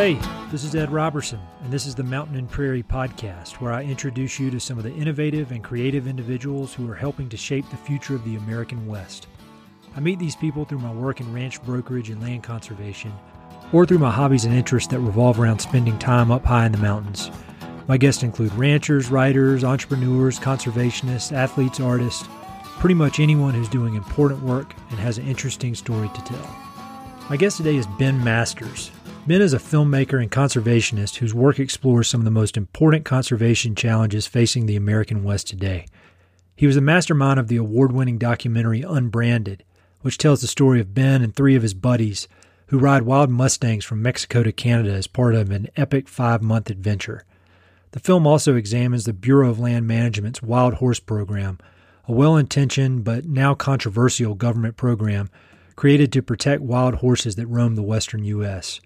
[0.00, 0.18] Hey,
[0.50, 4.40] this is Ed Roberson, and this is the Mountain and Prairie Podcast, where I introduce
[4.40, 7.76] you to some of the innovative and creative individuals who are helping to shape the
[7.76, 9.26] future of the American West.
[9.94, 13.12] I meet these people through my work in ranch brokerage and land conservation,
[13.74, 16.78] or through my hobbies and interests that revolve around spending time up high in the
[16.78, 17.30] mountains.
[17.86, 22.26] My guests include ranchers, writers, entrepreneurs, conservationists, athletes, artists,
[22.78, 26.56] pretty much anyone who's doing important work and has an interesting story to tell.
[27.28, 28.90] My guest today is Ben Masters.
[29.26, 33.74] Ben is a filmmaker and conservationist whose work explores some of the most important conservation
[33.74, 35.86] challenges facing the American West today.
[36.56, 39.62] He was the mastermind of the award winning documentary Unbranded,
[40.00, 42.28] which tells the story of Ben and three of his buddies
[42.68, 46.70] who ride wild Mustangs from Mexico to Canada as part of an epic five month
[46.70, 47.24] adventure.
[47.92, 51.58] The film also examines the Bureau of Land Management's Wild Horse Program,
[52.08, 55.28] a well intentioned but now controversial government program
[55.76, 58.80] created to protect wild horses that roam the western U.S.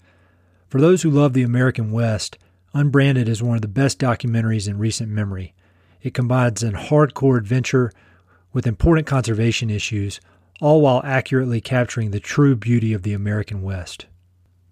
[0.75, 2.37] For those who love the American West,
[2.73, 5.55] Unbranded is one of the best documentaries in recent memory.
[6.03, 7.93] It combines an hardcore adventure
[8.53, 10.19] with important conservation issues,
[10.61, 14.07] all while accurately capturing the true beauty of the American West.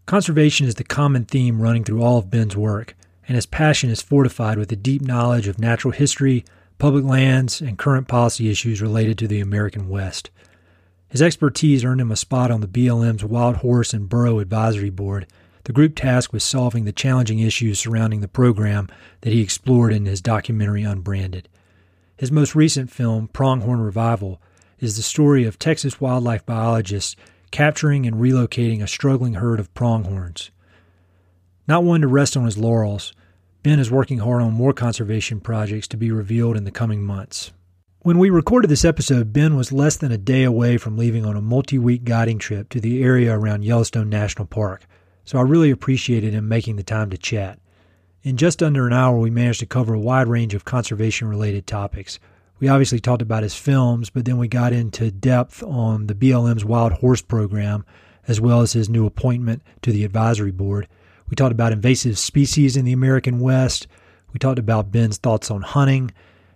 [0.05, 2.97] Conservation is the common theme running through all of Ben's work,
[3.28, 6.44] and his passion is fortified with a deep knowledge of natural history,
[6.78, 10.33] public lands, and current policy issues related to the American West.
[11.09, 15.28] His expertise earned him a spot on the BLM's Wild Horse and Burro Advisory Board
[15.65, 18.89] the group tasked with solving the challenging issues surrounding the program
[19.21, 21.49] that he explored in his documentary Unbranded.
[22.17, 24.41] His most recent film, Pronghorn Revival,
[24.79, 27.17] is the story of Texas wildlife biologists
[27.51, 30.51] capturing and relocating a struggling herd of pronghorns.
[31.69, 33.13] Not one to rest on his laurels,
[33.63, 37.53] Ben is working hard on more conservation projects to be revealed in the coming months.
[38.01, 41.37] When we recorded this episode, Ben was less than a day away from leaving on
[41.37, 44.83] a multi week guiding trip to the area around Yellowstone National Park
[45.25, 47.59] so I really appreciated him making the time to chat.
[48.22, 51.66] In just under an hour, we managed to cover a wide range of conservation related
[51.66, 52.19] topics.
[52.60, 56.65] We obviously talked about his films, but then we got into depth on the BLM's
[56.65, 57.84] Wild Horse program,
[58.28, 60.87] as well as his new appointment to the advisory board.
[61.28, 63.89] We talked about invasive species in the American West.
[64.33, 66.12] We talked about Ben's thoughts on hunting.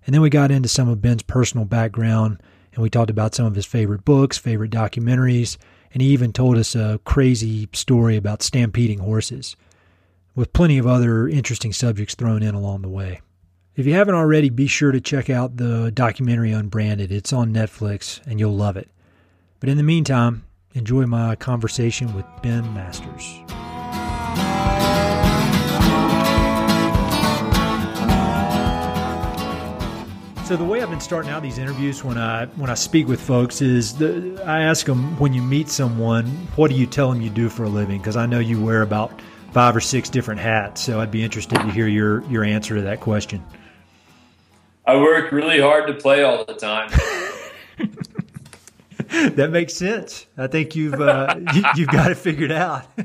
[0.06, 2.41] And then we got into some of Ben's personal background,
[2.72, 5.56] and we talked about some of his favorite books, favorite documentaries,
[5.92, 9.56] and he even told us a crazy story about stampeding horses,
[10.34, 13.20] with plenty of other interesting subjects thrown in along the way.
[13.74, 17.12] If you haven't already, be sure to check out the documentary Unbranded.
[17.12, 18.88] It's on Netflix, and you'll love it.
[19.60, 23.41] But in the meantime, enjoy my conversation with Ben Masters.
[30.47, 33.21] So the way I've been starting out these interviews when I when I speak with
[33.21, 37.21] folks is the, I ask them when you meet someone, what do you tell them
[37.21, 37.99] you do for a living?
[37.99, 39.21] Because I know you wear about
[39.51, 42.83] five or six different hats, so I'd be interested to hear your your answer to
[42.83, 43.43] that question.
[44.87, 46.93] I work really hard to play all the time.
[49.34, 50.27] that makes sense.
[50.39, 52.87] I think you've uh, you, have got it figured out.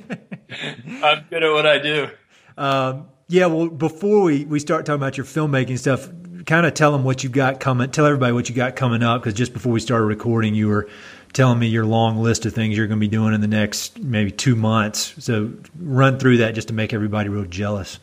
[1.01, 2.07] I'm good at what I do.
[2.55, 3.47] Um, yeah.
[3.47, 6.07] Well, before we, we start talking about your filmmaking stuff,
[6.45, 7.89] kind of tell them what you've got coming.
[7.91, 10.89] Tell everybody what you got coming up because just before we started recording, you were
[11.33, 13.99] telling me your long list of things you're going to be doing in the next
[13.99, 15.15] maybe two months.
[15.23, 17.99] So run through that just to make everybody real jealous.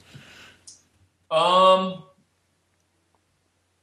[1.31, 2.05] Um,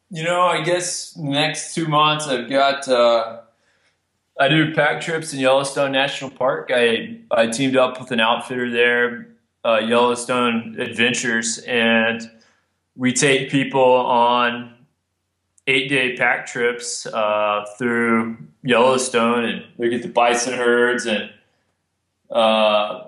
[0.10, 2.88] you know, I guess next two months I've got.
[2.88, 3.42] Uh,
[4.40, 6.72] I do pack trips in Yellowstone National Park.
[6.74, 9.28] I I teamed up with an outfitter there,
[9.64, 12.30] uh, Yellowstone Adventures, and
[12.96, 14.74] we take people on
[15.68, 21.30] eight day pack trips uh, through Yellowstone and look at the bison herds and
[22.30, 23.06] uh,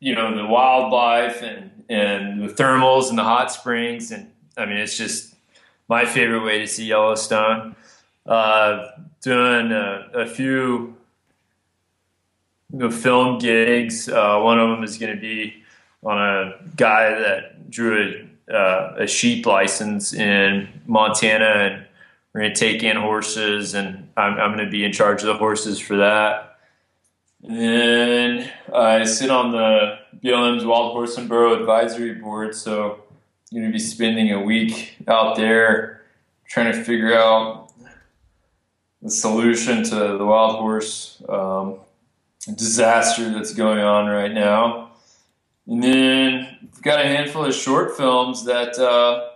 [0.00, 4.78] you know the wildlife and and the thermals and the hot springs and I mean
[4.78, 5.34] it's just
[5.88, 7.76] my favorite way to see Yellowstone.
[8.24, 8.86] Uh,
[9.20, 10.96] doing a, a few
[12.72, 14.08] you know, film gigs.
[14.08, 15.61] Uh, one of them is going to be
[16.02, 21.86] on a guy that drew a, uh, a sheep license in Montana, and
[22.32, 25.26] we're going to take in horses, and I'm, I'm going to be in charge of
[25.26, 26.58] the horses for that.
[27.44, 33.02] And then I sit on the BLM's Wild Horse and Burro Advisory Board, so
[33.50, 36.02] I'm going to be spending a week out there
[36.46, 37.72] trying to figure out
[39.02, 41.80] the solution to the wild horse um,
[42.54, 44.91] disaster that's going on right now.
[45.72, 49.30] And then we've got a handful of short films that uh,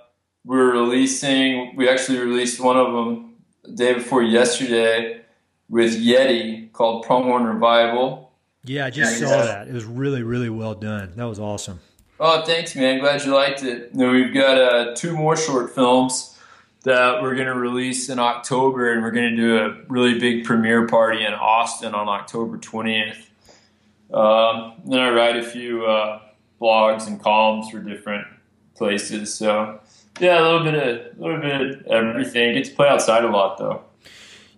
[0.44, 1.74] we're releasing.
[1.76, 5.22] We actually released one of them the day before yesterday
[5.70, 8.32] with Yeti called Pronghorn Revival.
[8.64, 9.68] Yeah, I just yeah, saw that.
[9.68, 11.14] It was really, really well done.
[11.16, 11.80] That was awesome.
[12.20, 12.98] Oh, thanks, man.
[13.00, 13.92] Glad you liked it.
[13.94, 16.38] You know, we've got uh, two more short films
[16.82, 20.44] that we're going to release in October, and we're going to do a really big
[20.44, 23.22] premiere party in Austin on October 20th.
[24.12, 26.20] Um, then I write a few uh,
[26.60, 28.26] blogs and columns for different
[28.74, 29.34] places.
[29.34, 29.80] So
[30.20, 32.54] yeah, a little bit of a little bit of everything.
[32.54, 33.82] Get to play outside a lot though.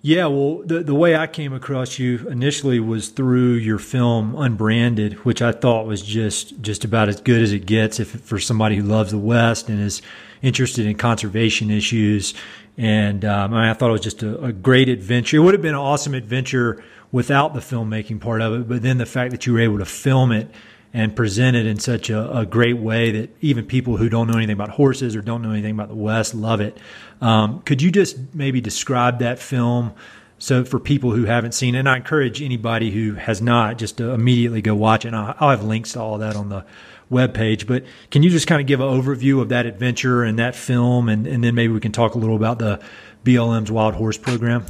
[0.01, 5.25] Yeah, well, the the way I came across you initially was through your film Unbranded,
[5.25, 8.77] which I thought was just just about as good as it gets if for somebody
[8.77, 10.01] who loves the West and is
[10.41, 12.33] interested in conservation issues.
[12.77, 15.39] And um, I, thought it was just a, a great adventure.
[15.39, 16.81] It would have been an awesome adventure
[17.11, 19.85] without the filmmaking part of it, but then the fact that you were able to
[19.85, 20.49] film it
[20.93, 24.55] and presented in such a, a, great way that even people who don't know anything
[24.55, 26.79] about horses or don't know anything about the West love it.
[27.21, 29.93] Um, could you just maybe describe that film?
[30.39, 33.99] So for people who haven't seen it, and I encourage anybody who has not just
[33.99, 35.09] to immediately go watch it.
[35.09, 36.65] And I'll, I'll have links to all that on the
[37.11, 37.67] webpage.
[37.67, 41.09] But can you just kind of give an overview of that adventure and that film,
[41.09, 42.81] and, and then maybe we can talk a little about the
[43.25, 44.65] BLM's Wild Horse Program?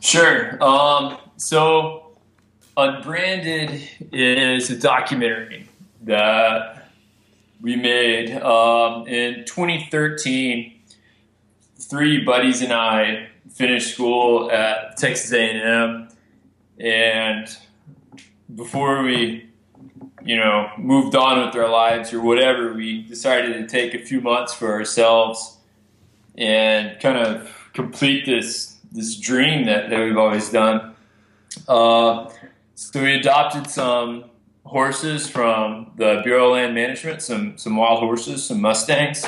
[0.00, 0.62] Sure.
[0.62, 2.07] Um, so
[2.78, 3.82] Unbranded
[4.12, 5.68] is a documentary
[6.02, 6.90] that
[7.60, 10.80] we made um, in 2013.
[11.80, 16.08] Three buddies and I finished school at Texas A&M,
[16.78, 17.56] and
[18.54, 19.50] before we,
[20.24, 24.20] you know, moved on with our lives or whatever, we decided to take a few
[24.20, 25.56] months for ourselves
[26.36, 30.94] and kind of complete this this dream that, that we've always done.
[31.66, 32.30] Uh,
[32.78, 34.26] so we adopted some
[34.64, 39.26] horses from the Bureau of Land Management, some some wild horses, some Mustangs,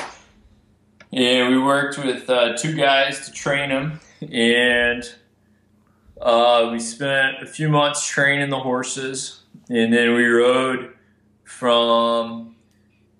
[1.11, 3.99] and we worked with uh, two guys to train them,
[4.31, 5.03] and
[6.21, 10.93] uh, we spent a few months training the horses, and then we rode
[11.43, 12.55] from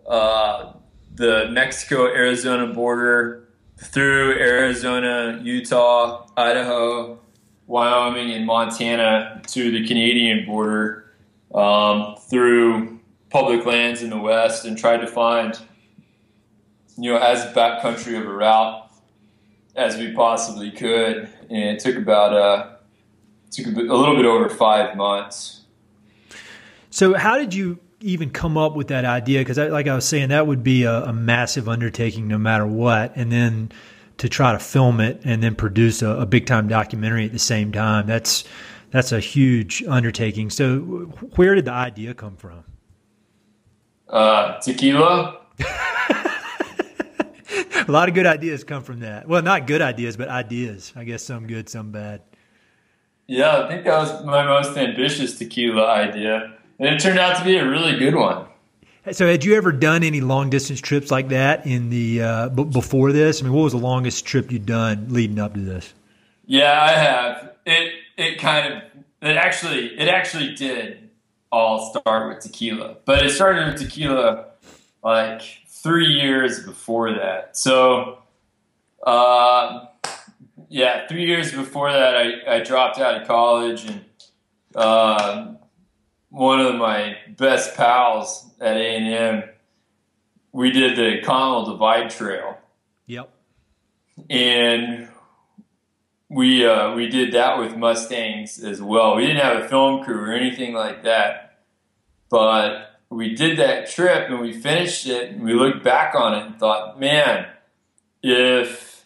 [0.07, 0.71] uh,
[1.13, 7.20] the Mexico Arizona border through Arizona, Utah, Idaho,
[7.71, 11.09] Wyoming and Montana to the Canadian border
[11.55, 15.57] um, through public lands in the west and tried to find,
[16.97, 18.91] you know, as backcountry of a route
[19.77, 21.29] as we possibly could.
[21.49, 22.75] And it took about uh,
[23.51, 25.61] took a, bit, a little bit over five months.
[26.89, 29.39] So, how did you even come up with that idea?
[29.39, 33.15] Because, like I was saying, that would be a, a massive undertaking, no matter what.
[33.15, 33.71] And then
[34.21, 37.39] to try to film it and then produce a, a big time documentary at the
[37.39, 38.05] same time.
[38.05, 38.43] That's
[38.91, 40.51] that's a huge undertaking.
[40.51, 40.77] So,
[41.37, 42.63] where did the idea come from?
[44.07, 45.39] Uh, tequila.
[45.59, 45.65] a
[47.87, 49.27] lot of good ideas come from that.
[49.27, 50.93] Well, not good ideas, but ideas.
[50.95, 52.21] I guess some good, some bad.
[53.25, 57.43] Yeah, I think that was my most ambitious tequila idea, and it turned out to
[57.43, 58.45] be a really good one.
[59.09, 62.65] So, had you ever done any long distance trips like that in the uh, b-
[62.65, 63.41] before this?
[63.41, 65.91] I mean, what was the longest trip you'd done leading up to this?
[66.45, 67.53] Yeah, I have.
[67.65, 68.83] It it kind of
[69.23, 71.09] it actually it actually did
[71.51, 74.45] all start with tequila, but it started with tequila
[75.03, 77.57] like three years before that.
[77.57, 78.19] So,
[79.05, 79.85] uh,
[80.69, 84.05] yeah, three years before that, I, I dropped out of college and.
[84.75, 85.55] Uh,
[86.31, 89.49] one of my best pals at A and M,
[90.53, 92.57] we did the Continental Divide Trail.
[93.05, 93.29] Yep.
[94.29, 95.09] And
[96.29, 99.17] we uh, we did that with Mustangs as well.
[99.17, 101.59] We didn't have a film crew or anything like that,
[102.29, 106.45] but we did that trip and we finished it and we looked back on it
[106.45, 107.47] and thought, man,
[108.23, 109.05] if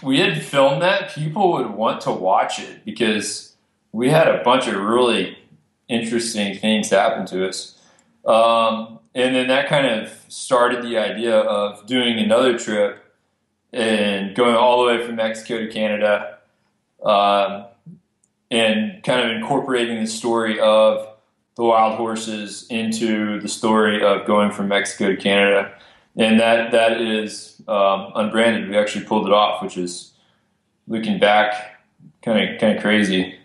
[0.00, 3.49] we had filmed that, people would want to watch it because
[3.92, 5.38] we had a bunch of really
[5.88, 7.76] interesting things happen to us.
[8.24, 13.04] Um, and then that kind of started the idea of doing another trip
[13.72, 16.38] and going all the way from Mexico to Canada
[17.02, 17.64] um,
[18.50, 21.06] and kind of incorporating the story of
[21.56, 25.72] the wild horses into the story of going from Mexico to Canada.
[26.16, 28.68] And that that is um, unbranded.
[28.68, 30.12] We actually pulled it off, which is
[30.88, 31.80] looking back
[32.22, 33.38] kind of kind of crazy.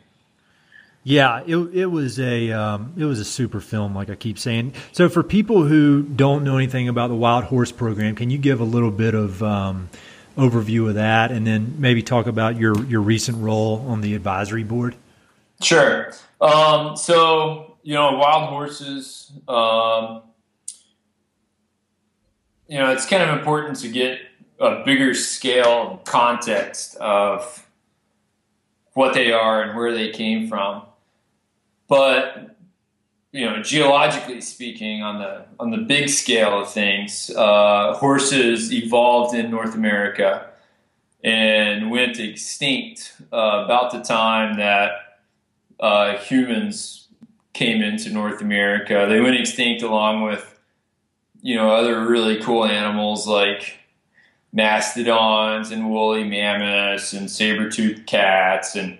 [1.08, 4.74] Yeah, it it was a um, it was a super film, like I keep saying.
[4.92, 8.60] So, for people who don't know anything about the Wild Horse Program, can you give
[8.60, 9.92] a little bit of um,
[10.36, 14.64] overview of that, and then maybe talk about your your recent role on the advisory
[14.64, 14.96] board?
[15.62, 16.12] Sure.
[16.42, 19.32] Um, so, you know, wild horses.
[19.48, 20.24] Um,
[22.68, 24.22] you know, it's kind of important to get
[24.60, 27.64] a bigger scale context of
[28.94, 30.82] what they are and where they came from.
[31.88, 32.56] But
[33.36, 39.36] you know, geologically speaking, on the on the big scale of things, uh, horses evolved
[39.36, 40.50] in North America
[41.22, 45.20] and went extinct uh, about the time that
[45.82, 47.10] uh, humans
[47.52, 49.06] came into North America.
[49.10, 50.58] They went extinct along with
[51.42, 53.80] you know other really cool animals like
[54.54, 58.98] mastodons and woolly mammoths and saber-toothed cats and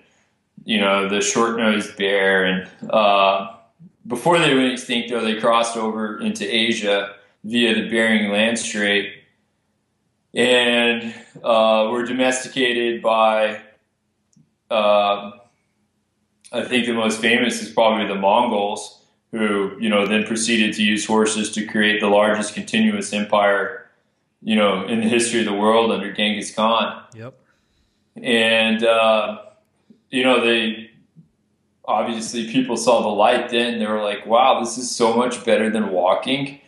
[0.66, 3.56] you know the short-nosed bear and uh,
[4.08, 9.14] before they went extinct though they crossed over into asia via the bering land strait
[10.34, 13.62] and uh, were domesticated by
[14.70, 15.32] uh,
[16.52, 20.84] i think the most famous is probably the mongols who you know then proceeded to
[20.84, 23.86] use horses to create the largest continuous empire
[24.46, 27.04] you know, in the history of the world under Genghis Khan.
[27.16, 27.34] Yep.
[28.22, 29.40] And uh,
[30.16, 30.92] you know, they
[31.84, 33.80] obviously people saw the light then.
[33.80, 36.62] They were like, "Wow, this is so much better than walking."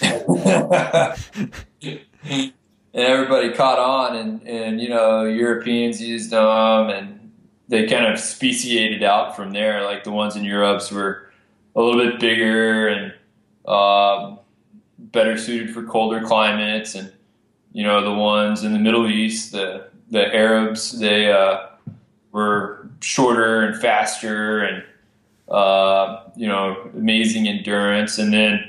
[0.02, 0.42] and
[2.92, 7.30] everybody caught on, and and you know, Europeans used them, and
[7.68, 9.84] they kind of speciated out from there.
[9.84, 11.30] Like the ones in Europe's were
[11.76, 13.14] a little bit bigger and.
[13.64, 14.40] Um,
[14.98, 17.12] better suited for colder climates, and
[17.72, 21.68] you know the ones in the Middle East, the the Arabs, they uh,
[22.32, 24.84] were shorter and faster, and
[25.48, 28.68] uh, you know amazing endurance, and then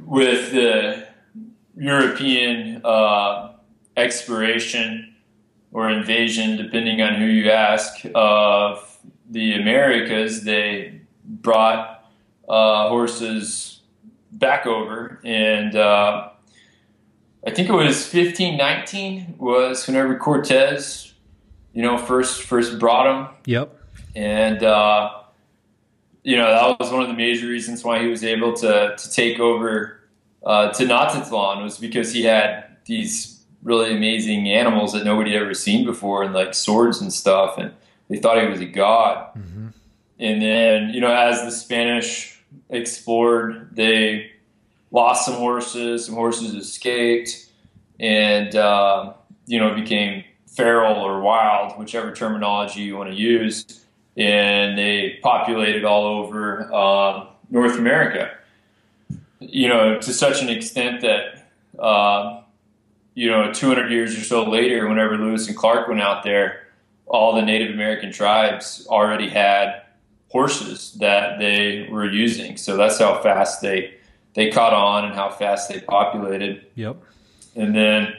[0.00, 1.06] with the
[1.76, 3.52] European uh,
[3.96, 5.14] exploration
[5.72, 8.98] or invasion, depending on who you ask, of
[9.30, 12.04] the Americas, they brought
[12.48, 13.80] uh, horses
[14.32, 16.28] back over, and uh,
[17.46, 21.13] I think it was 1519 was whenever Cortez,
[21.74, 23.34] you know, first first brought him.
[23.46, 23.76] Yep.
[24.16, 25.10] And uh,
[26.22, 29.12] you know that was one of the major reasons why he was able to to
[29.12, 30.00] take over
[30.44, 35.84] uh, Tenochtitlan was because he had these really amazing animals that nobody had ever seen
[35.84, 37.72] before, and like swords and stuff, and
[38.08, 39.34] they thought he was a god.
[39.36, 39.68] Mm-hmm.
[40.20, 42.34] And then you know, as the Spanish
[42.70, 43.74] explored.
[43.74, 44.30] They
[44.90, 46.06] lost some horses.
[46.06, 47.50] Some horses escaped,
[47.98, 49.14] and uh,
[49.46, 50.24] you know became
[50.54, 53.84] feral or wild, whichever terminology you want to use.
[54.16, 58.32] And they populated all over uh, North America.
[59.40, 62.42] You know, to such an extent that uh,
[63.14, 66.66] you know, 200 years or so later, whenever Lewis and Clark went out there,
[67.06, 69.82] all the Native American tribes already had
[70.30, 72.56] horses that they were using.
[72.56, 73.94] So that's how fast they
[74.34, 76.66] they caught on and how fast they populated.
[76.74, 76.96] Yep.
[77.54, 78.14] And then,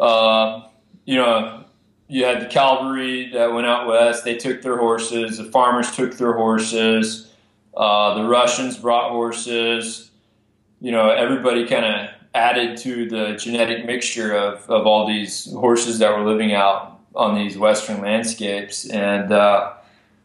[0.00, 0.62] uh,
[1.04, 1.64] you know,
[2.08, 4.24] you had the cavalry that went out west.
[4.24, 5.38] They took their horses.
[5.38, 7.30] The farmers took their horses.
[7.76, 10.10] Uh, the Russians brought horses.
[10.80, 15.98] You know, everybody kind of added to the genetic mixture of, of all these horses
[15.98, 18.88] that were living out on these western landscapes.
[18.88, 19.74] And, uh,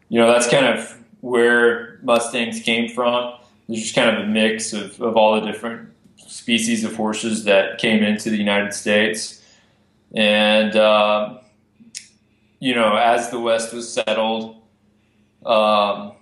[0.09, 3.33] you know, that's kind of where Mustangs came from.
[3.67, 7.79] There's just kind of a mix of, of all the different species of horses that
[7.79, 9.41] came into the United States.
[10.15, 11.39] And, uh,
[12.59, 14.61] you know, as the West was settled,
[15.45, 16.13] um,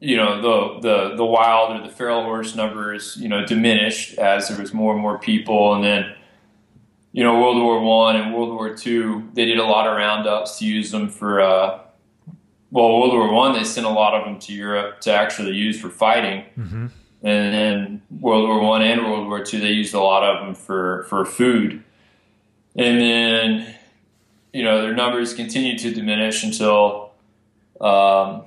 [0.00, 4.48] you know, the, the, the wild or the feral horse numbers, you know, diminished as
[4.48, 5.74] there was more and more people.
[5.74, 6.14] And then,
[7.12, 10.58] you know, World War One and World War Two, they did a lot of roundups
[10.58, 11.40] to use them for.
[11.40, 11.80] Uh,
[12.70, 15.80] well, World War One, they sent a lot of them to Europe to actually use
[15.80, 16.86] for fighting, mm-hmm.
[17.22, 20.54] And then World War One and World War Two, they used a lot of them
[20.54, 21.82] for for food,
[22.76, 23.74] and then
[24.52, 27.12] you know their numbers continued to diminish until
[27.80, 28.44] um,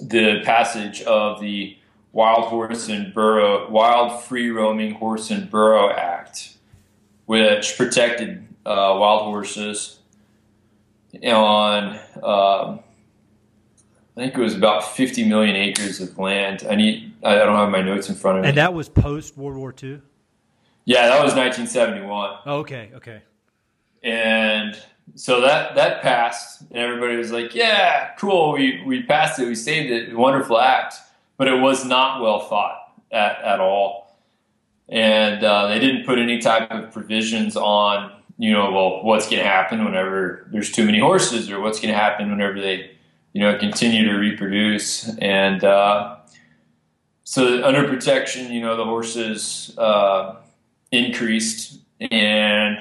[0.00, 1.76] the passage of the
[2.12, 6.56] Wild Horse and Burro Wild Free Roaming Horse and Burro Act
[7.26, 9.98] which protected uh, wild horses
[11.24, 12.80] on um,
[14.16, 16.66] I think it was about 50 million acres of land.
[16.68, 18.48] I need I don't have my notes in front of me.
[18.48, 20.00] And that was post World War II.
[20.84, 22.38] Yeah, that was 1971.
[22.46, 23.22] Oh, okay, okay.
[24.02, 24.80] And
[25.14, 29.54] so that that passed, and everybody was like, "Yeah, cool, we we passed it, we
[29.54, 30.94] saved it, wonderful act."
[31.38, 34.06] But it was not well thought at at all
[34.88, 39.42] and uh, they didn't put any type of provisions on you know well what's going
[39.42, 42.90] to happen whenever there's too many horses or what's going to happen whenever they
[43.32, 46.16] you know continue to reproduce and uh,
[47.28, 50.36] so under protection you know the horses uh,
[50.92, 52.78] increased and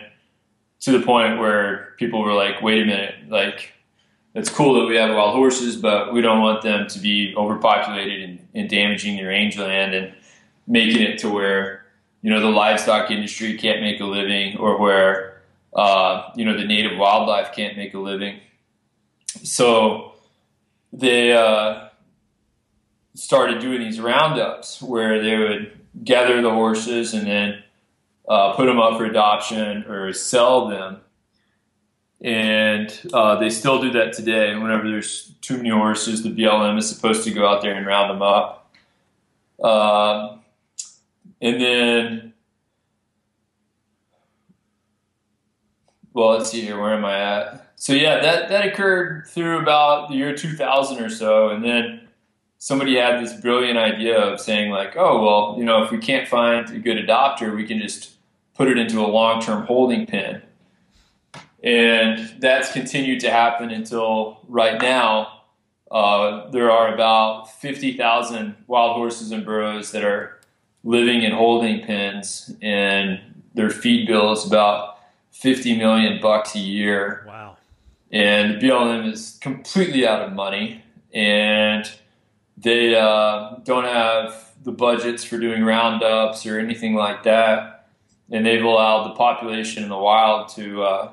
[0.86, 3.74] to the point where people were like, wait a minute, like
[4.36, 8.22] it's cool that we have wild horses, but we don't want them to be overpopulated
[8.22, 10.14] and, and damaging the rangeland and
[10.68, 11.86] making it to where
[12.22, 15.42] you know the livestock industry can't make a living or where
[15.74, 18.40] uh, you know the native wildlife can't make a living.
[19.44, 20.14] So
[20.94, 21.85] they uh,
[23.16, 25.72] started doing these roundups where they would
[26.04, 27.64] gather the horses and then
[28.28, 31.00] uh, put them up for adoption or sell them.
[32.22, 34.56] And uh, they still do that today.
[34.56, 38.10] Whenever there's too many horses, the BLM is supposed to go out there and round
[38.10, 38.74] them up.
[39.62, 40.38] Uh,
[41.42, 42.34] and then,
[46.14, 46.80] well, let's see here.
[46.80, 47.74] Where am I at?
[47.76, 52.05] So yeah, that that occurred through about the year 2000 or so, and then
[52.66, 56.28] somebody had this brilliant idea of saying like, oh well, you know, if we can't
[56.28, 58.16] find a good adopter, we can just
[58.56, 60.42] put it into a long-term holding pen.
[61.64, 65.44] And that's continued to happen until right now.
[65.92, 70.40] Uh, there are about 50,000 wild horses and burros that are
[70.84, 74.98] living in holding pens, and their feed bill is about
[75.34, 77.26] 50 million bucks a year.
[77.28, 77.58] Wow.
[78.12, 81.88] And BLM is completely out of money, and
[82.66, 87.76] they uh, don't have the budgets for doing roundups or anything like that
[88.32, 91.12] and they've allowed the population in the wild to uh,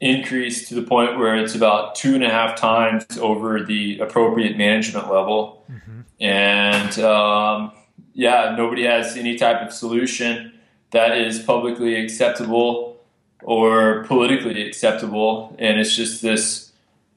[0.00, 4.56] increase to the point where it's about two and a half times over the appropriate
[4.56, 5.64] management level.
[5.70, 6.00] Mm-hmm.
[6.20, 7.72] And um,
[8.12, 10.52] yeah, nobody has any type of solution
[10.90, 13.00] that is publicly acceptable
[13.42, 15.56] or politically acceptable.
[15.58, 16.69] And it's just this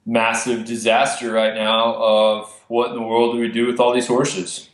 [0.05, 4.07] massive disaster right now of what in the world do we do with all these
[4.07, 4.69] horses?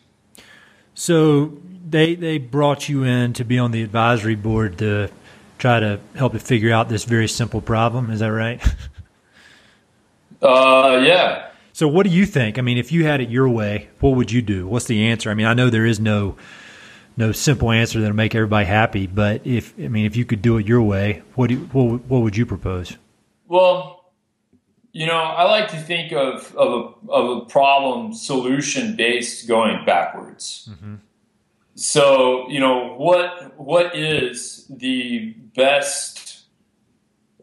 [0.93, 1.57] So
[1.87, 5.09] they they brought you in to be on the advisory board to
[5.57, 8.09] try to help to figure out this very simple problem.
[8.09, 8.61] Is that right?
[10.41, 11.49] uh, yeah.
[11.73, 12.57] So, what do you think?
[12.57, 14.67] I mean, if you had it your way, what would you do?
[14.67, 15.29] What's the answer?
[15.29, 16.35] I mean, I know there is no
[17.15, 20.57] no simple answer that'll make everybody happy, but if I mean, if you could do
[20.57, 22.97] it your way, what do you, what, what would you propose?
[23.47, 23.98] Well,
[24.91, 29.85] you know, I like to think of of a, of a problem solution based going
[29.85, 30.69] backwards.
[30.71, 30.95] Mm-hmm.
[31.75, 36.41] So, you know, what what is the best,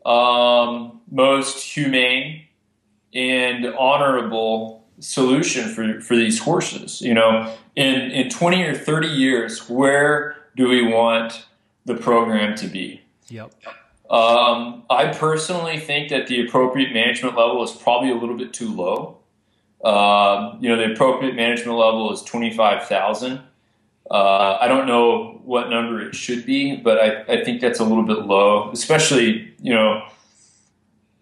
[0.04, 2.42] um, most humane
[3.14, 7.00] and honorable solution for, for these horses?
[7.00, 11.46] You know, in, in 20 or 30 years, where do we want
[11.84, 13.02] the program to be?
[13.28, 13.54] Yep.
[14.10, 18.72] Um, I personally think that the appropriate management level is probably a little bit too
[18.72, 19.18] low.
[19.84, 23.40] Uh, you know, the appropriate management level is 25,000.
[24.10, 27.84] Uh, I don't know what number it should be, but I, I, think that's a
[27.84, 30.06] little bit low, especially, you know,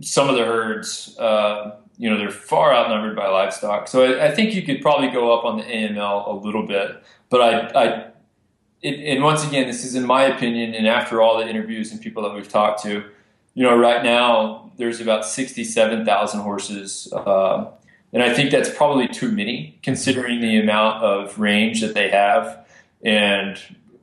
[0.03, 3.88] some of the herds, uh, you know, they're far outnumbered by livestock.
[3.88, 7.03] So I, I, think you could probably go up on the AML a little bit.
[7.31, 8.07] But I, I
[8.85, 12.01] it, and once again, this is in my opinion, and after all the interviews and
[12.01, 13.05] people that we've talked to,
[13.55, 17.12] you know, right now there's about 67,000 horses.
[17.12, 17.70] Uh,
[18.12, 22.64] and I think that's probably too many considering the amount of range that they have
[23.05, 23.61] and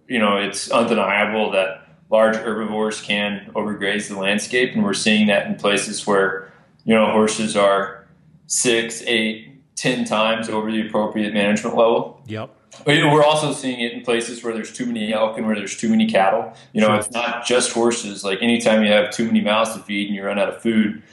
[0.08, 5.48] you know it's undeniable that large herbivores can overgraze the landscape, and we're seeing that
[5.48, 6.52] in places where
[6.86, 8.06] you know horses are
[8.48, 12.22] six, eight, ten times over the appropriate management level.
[12.28, 12.56] Yep.
[12.86, 15.90] We're also seeing it in places where there's too many elk and where there's too
[15.90, 16.54] many cattle.
[16.74, 16.96] You know, sure.
[16.98, 18.24] it's not just horses.
[18.24, 21.04] Like anytime you have too many mouths to feed and you run out of food,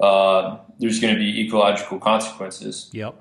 [0.00, 2.88] uh, there's going to be ecological consequences.
[2.92, 3.16] Yep.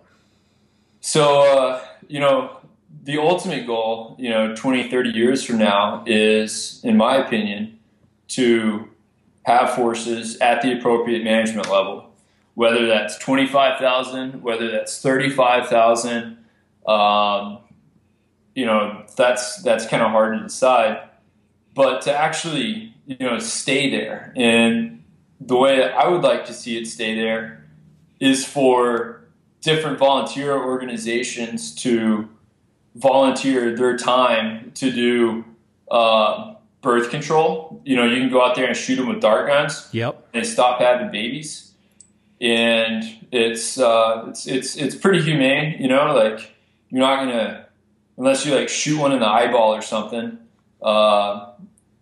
[1.02, 2.58] So, uh, you know,
[3.04, 7.80] the ultimate goal, you know, 20, 30 years from now is, in my opinion,
[8.30, 8.90] to
[9.44, 12.10] have horses at the appropriate management level,
[12.56, 16.38] whether that's 25,000, whether that's 35,000.
[16.86, 17.60] Um,
[18.58, 21.08] you know, that's, that's kind of hard to decide,
[21.76, 24.34] but to actually, you know, stay there.
[24.36, 25.04] And
[25.40, 27.64] the way I would like to see it stay there
[28.20, 29.22] is for
[29.62, 32.28] different volunteer organizations to
[32.96, 35.46] volunteer their time to do
[35.92, 37.80] uh, birth control.
[37.86, 39.88] You know, you can go out there and shoot them with dart guns.
[39.92, 40.30] Yep.
[40.34, 41.74] And stop having babies.
[42.42, 45.80] And it's uh, it's it's it's pretty humane.
[45.80, 46.56] You know, like
[46.90, 47.67] you're not gonna
[48.18, 50.38] unless you like shoot one in the eyeball or something.
[50.82, 51.52] Uh,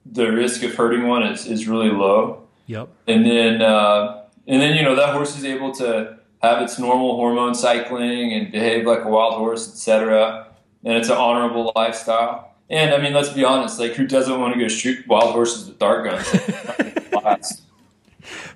[0.06, 2.44] the risk of hurting one is, is really low.
[2.68, 2.90] Yep.
[3.08, 7.16] And then uh, and then you know that horse is able to have its normal
[7.16, 10.46] hormone cycling and behave like a wild horse, etc
[10.86, 12.54] and it's an honorable lifestyle.
[12.70, 13.80] And I mean, let's be honest.
[13.80, 16.30] Like, who doesn't want to go shoot wild horses with dart guns?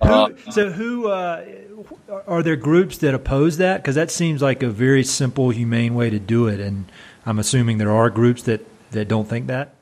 [0.04, 1.46] who, uh, so, who uh,
[2.26, 3.82] are there groups that oppose that?
[3.82, 6.60] Because that seems like a very simple, humane way to do it.
[6.60, 6.86] And
[7.30, 9.76] I'm assuming there are groups that that don't think that.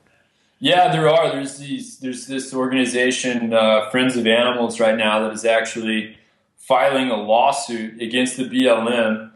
[0.58, 1.30] Yeah, there are.
[1.32, 1.98] There's these.
[1.98, 6.18] There's this organization, uh, Friends of Animals, right now that is actually
[6.58, 9.30] filing a lawsuit against the BLM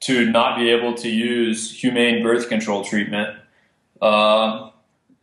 [0.00, 3.38] to not be able to use humane birth control treatment.
[4.02, 4.68] Uh,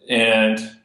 [0.09, 0.75] and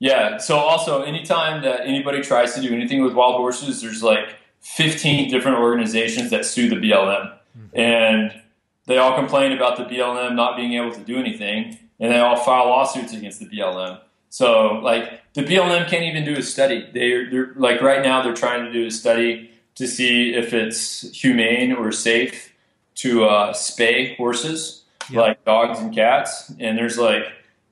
[0.00, 4.34] yeah, so also anytime that anybody tries to do anything with wild horses, there's like
[4.62, 7.78] 15 different organizations that sue the BLM, mm-hmm.
[7.78, 8.42] and
[8.90, 12.34] they all complain about the BLM not being able to do anything and they all
[12.34, 14.00] file lawsuits against the BLM.
[14.30, 16.90] So like the BLM can't even do a study.
[16.92, 21.08] They're, they're like right now they're trying to do a study to see if it's
[21.16, 22.52] humane or safe
[22.96, 25.20] to uh, spay horses yep.
[25.20, 26.52] like dogs and cats.
[26.58, 27.22] And there's like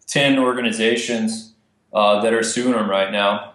[0.07, 1.53] ten organizations
[1.93, 3.55] uh, that are suing them right now.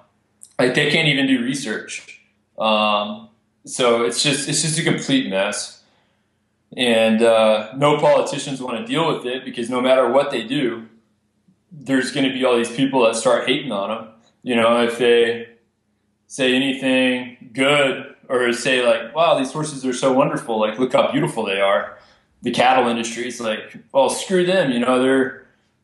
[0.59, 2.19] Like they can't even do research.
[2.57, 3.29] Um,
[3.65, 5.72] so it's just it's just a complete mess
[6.75, 10.87] and uh, no politicians want to deal with it because no matter what they do,
[11.71, 14.09] there's going to be all these people that start hating on them.
[14.43, 15.49] You know, if they
[16.27, 20.59] say anything good or say like, "Wow, these horses are so wonderful!
[20.59, 21.97] Like, look how beautiful they are."
[22.41, 25.01] The cattle industry is like, "Well, screw them!" You know,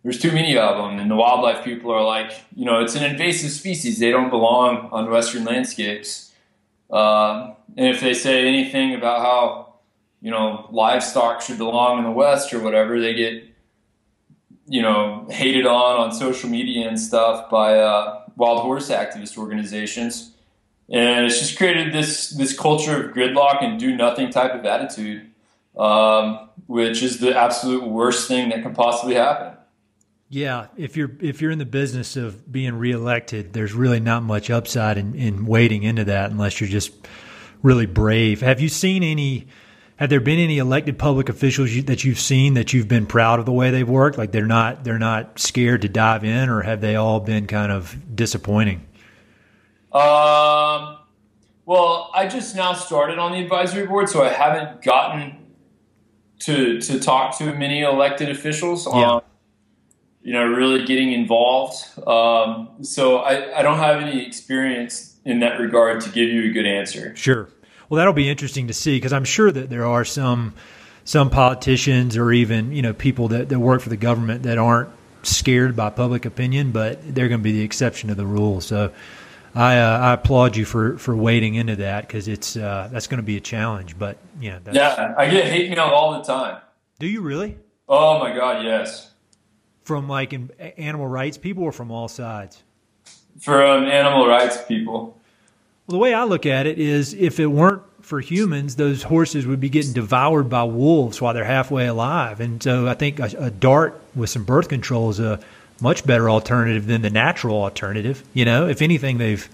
[0.04, 3.04] there's too many of them, and the wildlife people are like, you know, it's an
[3.04, 6.32] invasive species; they don't belong on Western landscapes.
[6.89, 9.69] Uh, and if they say anything about how
[10.22, 13.44] you know, livestock should belong in the West or whatever, they get,
[14.68, 20.34] you know, hated on on social media and stuff by uh, wild horse activist organizations.
[20.92, 25.30] And it's just created this this culture of gridlock and do nothing type of attitude,
[25.78, 29.54] um, which is the absolute worst thing that can possibly happen.
[30.30, 34.50] Yeah, if you're if you're in the business of being reelected, there's really not much
[34.50, 36.92] upside in, in wading into that unless you're just
[37.64, 38.42] really brave.
[38.42, 39.48] Have you seen any?
[40.00, 43.38] Have there been any elected public officials you, that you've seen that you've been proud
[43.38, 44.18] of the way they've worked?
[44.18, 47.70] Like they're not they're not scared to dive in, or have they all been kind
[47.70, 48.78] of disappointing?
[49.92, 51.00] Um,
[51.66, 55.36] well, I just now started on the advisory board, so I haven't gotten
[56.40, 59.20] to to talk to many elected officials on yeah.
[60.22, 61.76] you know really getting involved.
[62.08, 66.54] Um, so I, I don't have any experience in that regard to give you a
[66.54, 67.14] good answer.
[67.18, 67.50] Sure.
[67.89, 70.54] Well, that'll be interesting to see because I'm sure that there are some
[71.04, 74.89] some politicians or even you know people that, that work for the government that aren't
[75.23, 78.62] scared by public opinion, but they're going to be the exception to the rule.
[78.62, 78.91] So
[79.56, 83.17] I, uh, I applaud you for, for wading into that because it's uh, that's going
[83.17, 83.97] to be a challenge.
[83.97, 86.62] But yeah, yeah, I get hate mail all the time.
[86.99, 87.58] Do you really?
[87.88, 89.12] Oh my god, yes.
[89.84, 90.34] From like
[90.78, 92.62] animal rights people or from all sides?
[93.39, 95.19] From animal rights people.
[95.89, 99.47] Well, the way I look at it is if it weren't for humans, those horses
[99.47, 102.39] would be getting devoured by wolves while they're halfway alive.
[102.39, 105.39] And so I think a, a dart with some birth control is a
[105.82, 108.23] much better alternative than the natural alternative.
[108.36, 109.49] You know, if anything, they've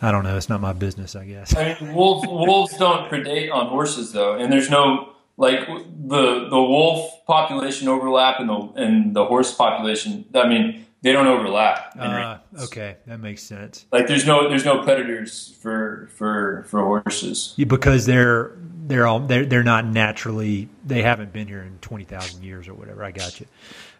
[0.00, 0.36] I don't know.
[0.36, 1.56] It's not my business, I guess.
[1.56, 6.62] I mean, wolves wolves don't predate on horses though, and there's no like the the
[6.62, 10.24] wolf population overlap and the and the horse population.
[10.36, 11.94] I mean, they don't overlap.
[11.98, 13.86] Uh, okay, that makes sense.
[13.92, 18.52] Like there's no there's no predators for for for horses yeah, because they're
[18.86, 22.74] they're all they're they're not naturally they haven't been here in twenty thousand years or
[22.74, 23.04] whatever.
[23.04, 23.46] I got you.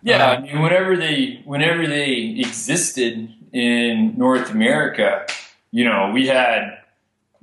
[0.02, 5.26] Yeah, uh, I mean whenever they whenever they existed in North America,
[5.70, 6.78] you know we had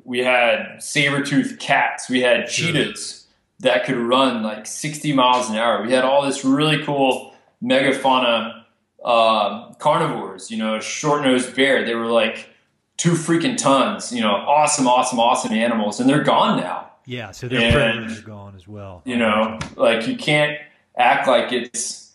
[0.03, 3.25] we had saber tooth cats, we had cheetahs
[3.61, 5.81] that could run like sixty miles an hour.
[5.81, 8.64] We had all this really cool megafauna
[9.05, 11.85] uh, carnivores, you know, short nosed bear.
[11.85, 12.49] They were like
[12.97, 16.91] two freaking tons, you know, awesome, awesome, awesome animals, and they're gone now.
[17.05, 19.03] Yeah, so their predators are gone as well.
[19.05, 20.57] You know, like you can't
[20.97, 22.13] act like it's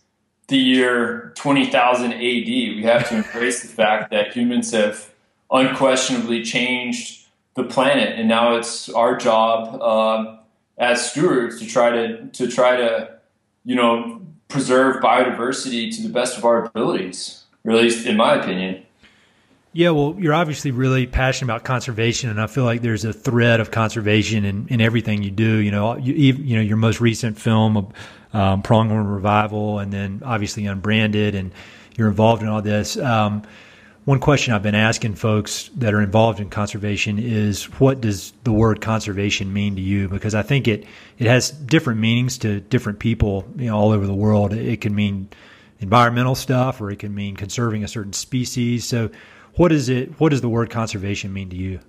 [0.49, 2.19] the year 20,000 AD.
[2.19, 5.13] We have to embrace the fact that humans have
[5.49, 10.39] unquestionably changed the planet, and now it's our job uh,
[10.77, 13.17] as stewards to try to to try to
[13.65, 18.35] you know preserve biodiversity to the best of our abilities, or at least in my
[18.35, 18.85] opinion.
[19.73, 23.61] Yeah, well, you're obviously really passionate about conservation, and I feel like there's a thread
[23.61, 25.59] of conservation in, in everything you do.
[25.59, 27.93] You know, you, you know your most recent film,
[28.33, 31.53] um, Pronghorn Revival, and then obviously Unbranded, and
[31.97, 32.97] you're involved in all this.
[32.97, 33.43] Um,
[34.05, 38.53] one question I've been asking folks that are involved in conservation is what does the
[38.53, 40.09] word conservation mean to you?
[40.09, 40.87] Because I think it,
[41.19, 44.53] it has different meanings to different people you know, all over the world.
[44.53, 45.29] It can mean
[45.81, 48.85] environmental stuff, or it can mean conserving a certain species.
[48.85, 49.11] So,
[49.55, 50.19] what is it?
[50.21, 51.81] What does the word conservation mean to you?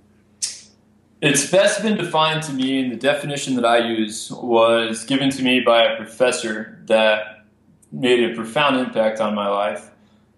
[1.22, 5.42] It's best been defined to me, and the definition that I use was given to
[5.42, 7.44] me by a professor that
[7.92, 9.91] made a profound impact on my life.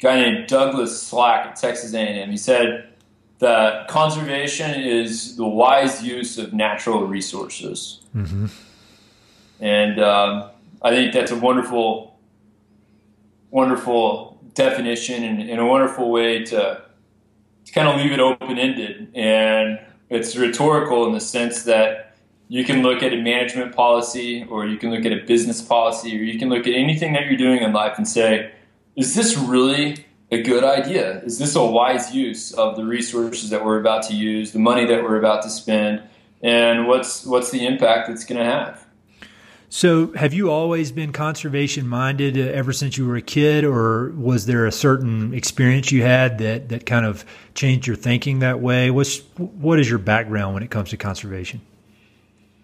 [0.04, 2.30] Guy named Douglas Slack at Texas A&M.
[2.30, 2.90] He said
[3.38, 8.48] that conservation is the wise use of natural resources, mm-hmm.
[9.60, 10.50] and um,
[10.82, 12.18] I think that's a wonderful,
[13.50, 16.82] wonderful definition and, and a wonderful way to,
[17.64, 22.14] to kind of leave it open ended and it's rhetorical in the sense that
[22.48, 26.14] you can look at a management policy or you can look at a business policy
[26.14, 28.52] or you can look at anything that you're doing in life and say,
[28.96, 31.20] is this really a good idea?
[31.22, 34.86] Is this a wise use of the resources that we're about to use, the money
[34.86, 36.02] that we're about to spend,
[36.42, 38.84] and what's what's the impact it's going to have?
[39.70, 44.10] So, have you always been conservation minded uh, ever since you were a kid, or
[44.10, 48.60] was there a certain experience you had that, that kind of changed your thinking that
[48.60, 48.92] way?
[48.92, 51.60] What's what is your background when it comes to conservation?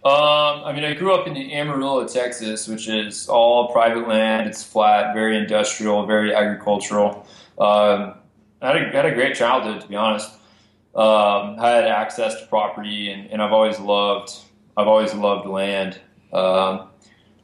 [0.03, 4.49] Um, I mean, I grew up in Amarillo, Texas, which is all private land.
[4.49, 7.27] It's flat, very industrial, very agricultural.
[7.59, 8.15] Um,
[8.63, 10.31] I had a, had a great childhood, to be honest.
[10.95, 14.33] Um, I had access to property, and, and I've always loved
[14.81, 16.01] I've always loved land.
[16.33, 16.89] Um,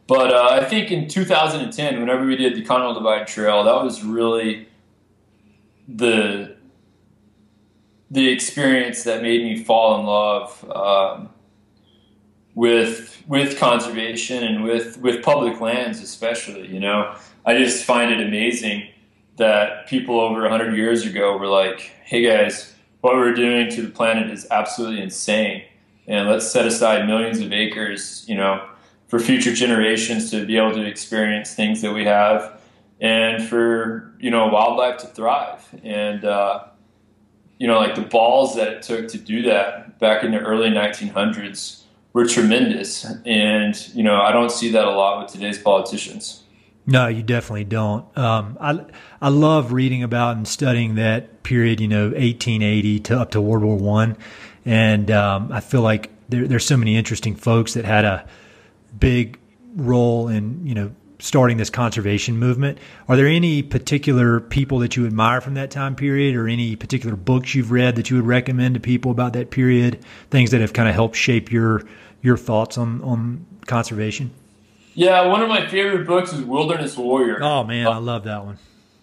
[0.07, 4.03] but uh, I think in 2010, whenever we did the Continental Divide Trail, that was
[4.03, 4.69] really
[5.89, 6.57] the
[8.09, 11.29] the experience that made me fall in love um,
[12.57, 16.67] with with conservation and with with public lands, especially.
[16.67, 17.15] You know,
[17.45, 18.89] I just find it amazing
[19.37, 23.91] that people over 100 years ago were like, "Hey guys, what we're doing to the
[23.91, 25.63] planet is absolutely insane,
[26.09, 28.67] and let's set aside millions of acres." You know
[29.07, 32.61] for future generations to be able to experience things that we have
[33.01, 36.65] and for you know wildlife to thrive and uh,
[37.59, 40.71] you know like the balls that it took to do that back in the early
[40.71, 41.83] 1900s
[42.17, 46.45] were tremendous and you know i don't see that a lot with today's politicians
[46.87, 48.87] no you definitely don't um, I,
[49.21, 53.65] I love reading about and studying that period you know 1880 to up to world
[53.65, 54.17] war one
[54.65, 58.27] and um, i feel like there, there's so many interesting folks that had a
[58.99, 59.39] big
[59.75, 62.79] role in you know starting this conservation movement.
[63.09, 67.17] Are there any particular people that you admire from that time period, or any particular
[67.17, 70.05] books you've read that you would recommend to people about that period?
[70.31, 71.83] Things that have kind of helped shape your
[72.27, 74.33] your thoughts on on conservation.
[74.95, 77.39] Yeah, one of my favorite books is Wilderness Warrior.
[77.41, 78.59] Oh man, I love that one.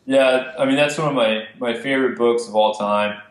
[0.05, 3.21] Yeah, I mean that's one of my my favorite books of all time.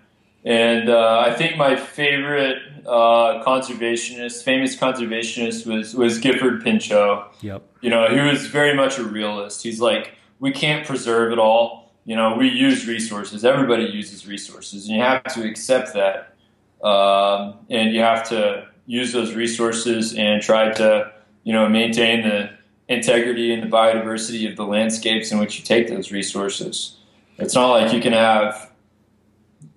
[0.45, 7.37] And uh, I think my favorite uh, conservationist, famous conservationist, was was Gifford Pinchot.
[7.43, 7.63] Yep.
[7.83, 9.63] You know, he was very much a realist.
[9.63, 11.93] He's like, we can't preserve it all.
[12.07, 13.45] You know, we use resources.
[13.45, 16.35] Everybody uses resources, and you have to accept that.
[16.83, 21.11] Um, and you have to use those resources and try to,
[21.45, 22.51] you know, maintain the
[22.89, 26.99] integrity and the biodiversity of the landscapes in which you take those resources.
[27.39, 28.71] It's not like you can have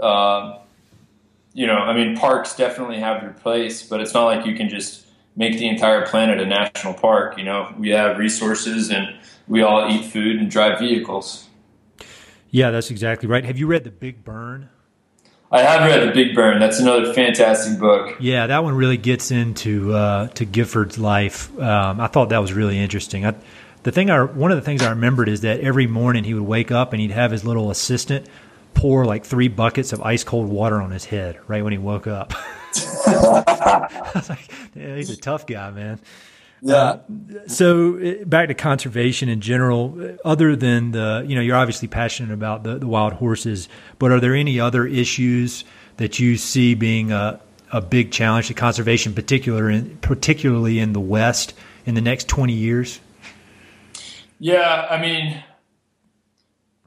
[0.01, 0.55] um,
[1.53, 4.67] you know, I mean, parks definitely have their place, but it's not like you can
[4.67, 5.05] just
[5.37, 7.37] make the entire planet a national park.
[7.37, 11.47] You know, we have resources and we all eat food and drive vehicles.
[12.49, 13.45] Yeah, that's exactly right.
[13.45, 14.69] Have you read The Big Burn?
[15.55, 16.59] I have read The Big Burn.
[16.59, 18.17] That's another fantastic book.
[18.19, 21.57] Yeah, that one really gets into uh, to Gifford's life.
[21.57, 23.25] Um, I thought that was really interesting.
[23.25, 23.35] I,
[23.83, 26.43] the thing I one of the things I remembered is that every morning he would
[26.43, 28.27] wake up and he'd have his little assistant
[28.73, 32.07] pour like three buckets of ice cold water on his head right when he woke
[32.07, 32.33] up.
[33.07, 35.99] I was like, yeah, he's a tough guy, man.
[36.61, 36.75] Yeah.
[36.75, 36.99] Uh,
[37.47, 42.63] so back to conservation in general, other than the, you know, you're obviously passionate about
[42.63, 43.67] the, the wild horses,
[43.99, 45.63] but are there any other issues
[45.97, 47.39] that you see being a,
[47.71, 51.53] a big challenge to conservation, particular in, particularly in the West
[51.85, 52.99] in the next 20 years?
[54.39, 55.43] Yeah, I mean,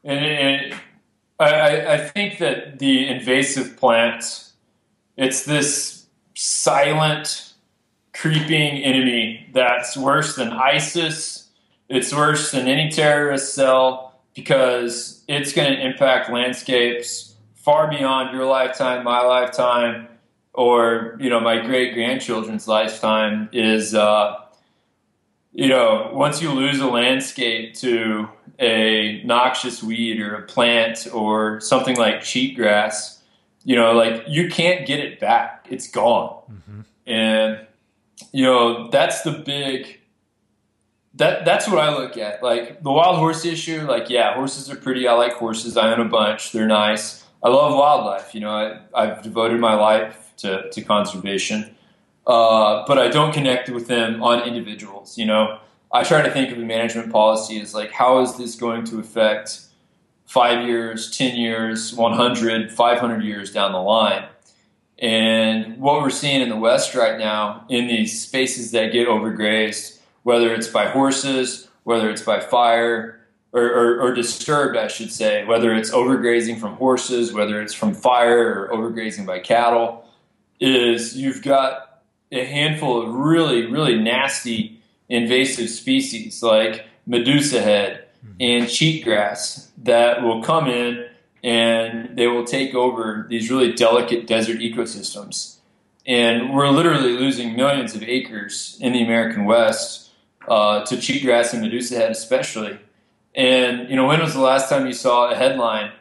[0.05, 0.75] and, and
[1.39, 4.53] I, I think that the invasive plants,
[5.17, 7.48] it's this silent,
[8.21, 11.49] creeping enemy that's worse than ISIS.
[11.89, 18.45] It's worse than any terrorist cell because it's going to impact landscapes far beyond your
[18.45, 20.09] lifetime, my lifetime,
[20.53, 23.49] or you know my great grandchildren's lifetime.
[23.53, 24.37] Is uh,
[25.53, 28.29] you know once you lose a landscape to
[28.59, 33.19] a noxious weed or a plant or something like cheatgrass,
[33.63, 35.67] you know, like you can't get it back.
[35.71, 36.43] It's gone.
[36.51, 36.81] Mm-hmm.
[37.07, 37.68] And,
[38.33, 40.01] you know, that's the big,
[41.15, 42.43] that that's what I look at.
[42.43, 45.07] Like the wild horse issue, like yeah, horses are pretty.
[45.09, 45.77] I like horses.
[45.77, 46.53] I own a bunch.
[46.53, 47.25] They're nice.
[47.43, 48.35] I love wildlife.
[48.35, 51.75] You know, I, I've devoted my life to, to conservation,
[52.27, 55.17] uh, but I don't connect with them on individuals.
[55.19, 55.59] You know,
[55.93, 58.99] I try to think of the management policy as like, how is this going to
[58.99, 59.61] affect
[60.27, 64.27] five years, 10 years, 100, 500 years down the line?
[64.99, 70.01] And what we're seeing in the West right now in these spaces that get overgrazed,
[70.25, 73.21] whether it's by horses, whether it's by fire,
[73.53, 77.95] or, or, or, disturbed, I should say, whether it's overgrazing from horses, whether it's from
[77.95, 80.07] fire or overgrazing by cattle,
[80.61, 88.35] is you've got a handful of really, really nasty invasive species like medusa head mm-hmm.
[88.41, 91.08] and cheatgrass that will come in
[91.43, 95.57] and they will take over these really delicate desert ecosystems.
[96.07, 100.11] And we're literally losing millions of acres in the American West
[100.49, 102.79] uh, to cheatgrass and medusa head, especially.
[103.35, 105.93] And you know, when was the last time you saw a headline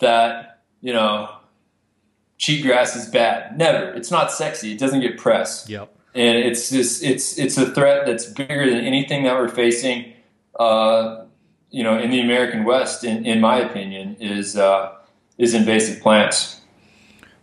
[0.00, 1.30] that you know
[2.38, 3.56] cheatgrass is bad?
[3.56, 3.92] Never.
[3.94, 4.72] It's not sexy.
[4.72, 5.68] It doesn't get press.
[5.68, 5.96] Yep.
[6.14, 10.12] And it's just it's it's a threat that's bigger than anything that we're facing.
[10.58, 11.24] Uh,
[11.74, 14.92] you know, in the American West, in, in my opinion, is uh,
[15.38, 16.60] is invasive plants.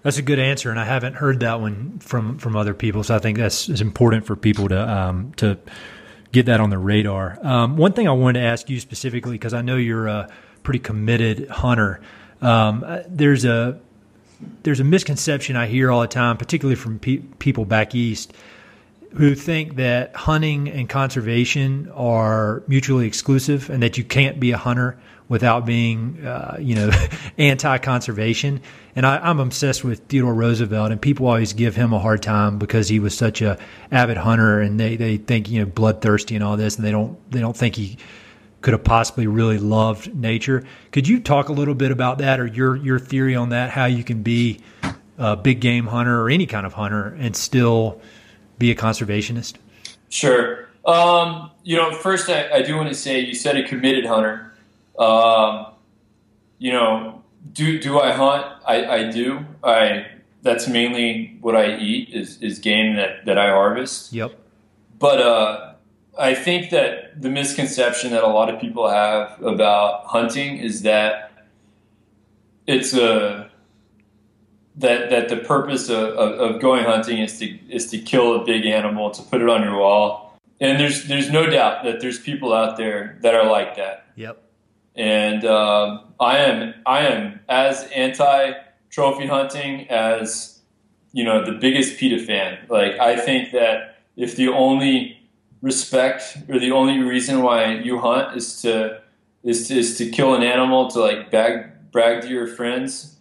[0.04, 3.04] That's a good answer, and I haven't heard that one from from other people.
[3.04, 5.58] So I think that's is important for people to um, to
[6.32, 7.40] get that on the radar.
[7.46, 10.30] Um, one thing I wanted to ask you specifically, because I know you're a
[10.64, 12.00] pretty committed hunter.
[12.42, 13.82] Um, uh, there's a
[14.64, 18.32] there's a misconception I hear all the time, particularly from pe- people back east,
[19.16, 24.58] who think that hunting and conservation are mutually exclusive, and that you can't be a
[24.58, 24.98] hunter
[25.28, 26.92] without being, uh, you know,
[27.38, 28.62] anti-conservation.
[28.96, 32.58] And I, am obsessed with Theodore Roosevelt, and people always give him a hard time
[32.58, 33.58] because he was such a
[33.92, 37.18] avid hunter, and they, they think you know bloodthirsty and all this, and they don't
[37.32, 37.98] they don't think he
[38.62, 40.64] could have possibly really loved nature.
[40.92, 43.70] Could you talk a little bit about that, or your your theory on that?
[43.70, 44.60] How you can be
[45.18, 48.02] a big game hunter or any kind of hunter and still
[48.62, 49.56] be a conservationist?
[50.10, 50.70] Sure.
[50.86, 54.54] Um, you know, first I, I do want to say you said a committed hunter.
[54.98, 55.68] Um,
[56.60, 58.46] you know, do do I hunt?
[58.66, 59.46] I, I do.
[59.64, 60.08] I
[60.42, 64.12] that's mainly what I eat is, is game that, that I harvest.
[64.12, 64.34] Yep.
[64.98, 65.74] But uh,
[66.18, 71.32] I think that the misconception that a lot of people have about hunting is that
[72.66, 73.51] it's a
[74.82, 78.46] that that the purpose of, of, of, going hunting is to is to kill a
[78.46, 80.40] big animal to put it on your wall.
[80.60, 84.06] And there's there's no doubt that there's people out there that are like that.
[84.16, 84.44] Yep
[84.96, 88.54] and um, I am I am as anti
[88.90, 90.60] trophy hunting as
[91.14, 92.60] you know the biggest PETA fan.
[92.70, 95.18] Like I think that if the only
[95.62, 99.02] respect or the only reason why you hunt is to
[99.44, 103.18] is to, is to kill an animal to like bag, brag to your friends,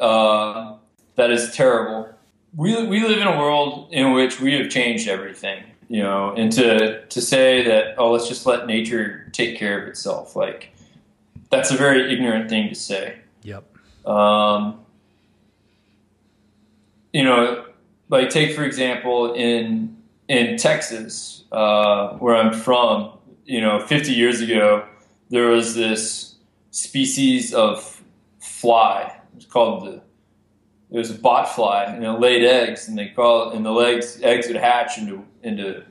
[0.00, 0.76] uh,
[1.16, 2.08] that is terrible.
[2.56, 5.64] We we live in a world in which we have changed everything.
[5.88, 9.88] You know, and to to say that oh let's just let nature take care of
[9.88, 10.70] itself like
[11.50, 13.16] that's a very ignorant thing to say.
[13.42, 13.64] Yep.
[14.06, 14.80] Um,
[17.12, 17.66] you know,
[18.08, 19.96] like take for example in
[20.28, 23.10] in Texas, uh, where I'm from.
[23.46, 24.86] You know, 50 years ago,
[25.28, 26.36] there was this
[26.70, 28.02] species of
[28.40, 29.14] fly.
[29.36, 30.02] It's called the
[30.94, 33.72] it was a bot fly, and it laid eggs, and they call it, and the
[33.72, 35.82] legs eggs would hatch into into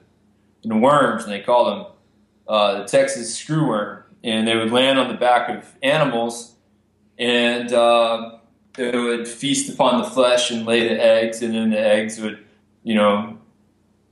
[0.64, 1.86] into worms, and they call them
[2.48, 6.56] uh, the Texas screwworm and they would land on the back of animals,
[7.20, 8.38] and uh,
[8.78, 12.44] it would feast upon the flesh and lay the eggs, and then the eggs would,
[12.84, 13.38] you know,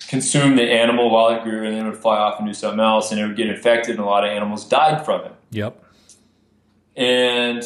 [0.08, 2.80] consume the animal while it grew, and then it would fly off and do something
[2.80, 5.34] else, and it would get infected, and a lot of animals died from it.
[5.52, 5.82] Yep.
[6.98, 7.64] And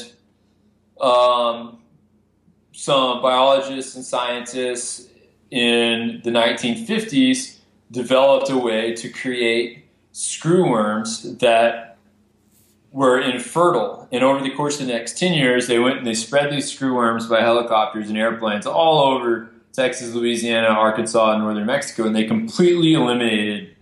[1.02, 1.80] um,
[2.76, 5.08] some biologists and scientists
[5.50, 7.60] in the 1950s
[7.90, 11.98] developed a way to create screwworms that
[12.92, 14.10] were infertile.
[14.12, 16.72] And over the course of the next 10 years, they went and they spread these
[16.72, 22.06] screwworms by helicopters and airplanes all over Texas, Louisiana, Arkansas, and northern Mexico.
[22.06, 23.76] And they completely eliminated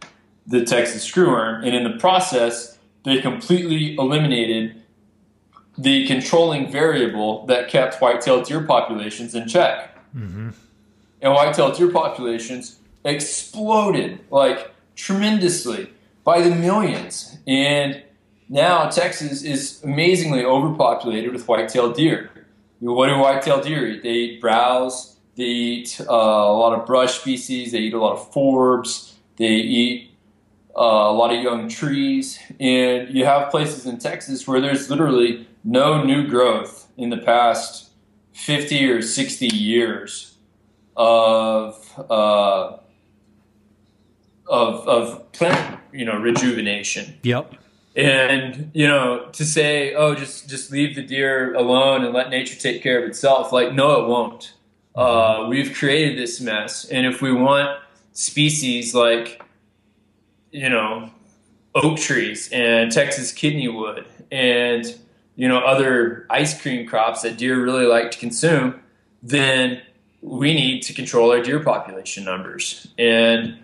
[0.46, 1.66] the Texas screwworm.
[1.66, 4.83] And in the process, they completely eliminated
[5.78, 9.96] the controlling variable that kept white-tailed deer populations in check.
[10.16, 10.50] Mm-hmm.
[11.22, 15.90] And white-tailed deer populations exploded like tremendously
[16.24, 17.38] by the millions.
[17.48, 18.04] And
[18.50, 22.30] now Texas is amazingly overpopulated with white-tailed deer.
[22.80, 24.04] What do white-tailed deer eat?
[24.04, 25.18] They eat browse.
[25.36, 27.72] They eat uh, a lot of brush species.
[27.72, 29.14] They eat a lot of forbs.
[29.38, 30.12] They eat
[30.76, 35.48] uh, a lot of young trees, and you have places in Texas where there's literally
[35.64, 37.92] no new growth in the past
[38.34, 40.36] 50 or 60 years
[40.96, 42.78] of uh,
[44.48, 47.20] of of plant you know rejuvenation.
[47.24, 47.56] Yep.
[47.96, 52.60] And you know to say oh just just leave the deer alone and let nature
[52.60, 54.54] take care of itself like no it won't.
[54.96, 57.80] Uh, we've created this mess, and if we want
[58.12, 59.42] species like
[60.54, 61.10] you know
[61.76, 64.96] oak trees and Texas kidneywood and
[65.36, 68.80] you know other ice cream crops that deer really like to consume,
[69.22, 69.82] then
[70.22, 72.88] we need to control our deer population numbers.
[72.98, 73.58] And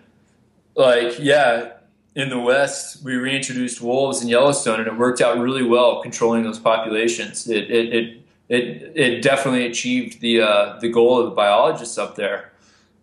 [0.74, 1.72] like yeah,
[2.16, 6.42] in the West we reintroduced wolves in Yellowstone and it worked out really well controlling
[6.42, 7.48] those populations.
[7.48, 8.16] It it it
[8.48, 12.49] it, it definitely achieved the uh, the goal of the biologists up there.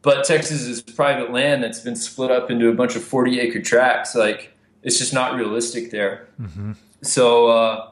[0.07, 3.61] But Texas is private land that's been split up into a bunch of 40 acre
[3.61, 4.15] tracts.
[4.15, 6.29] Like it's just not realistic there.
[6.39, 6.71] Mm-hmm.
[7.01, 7.89] So, uh,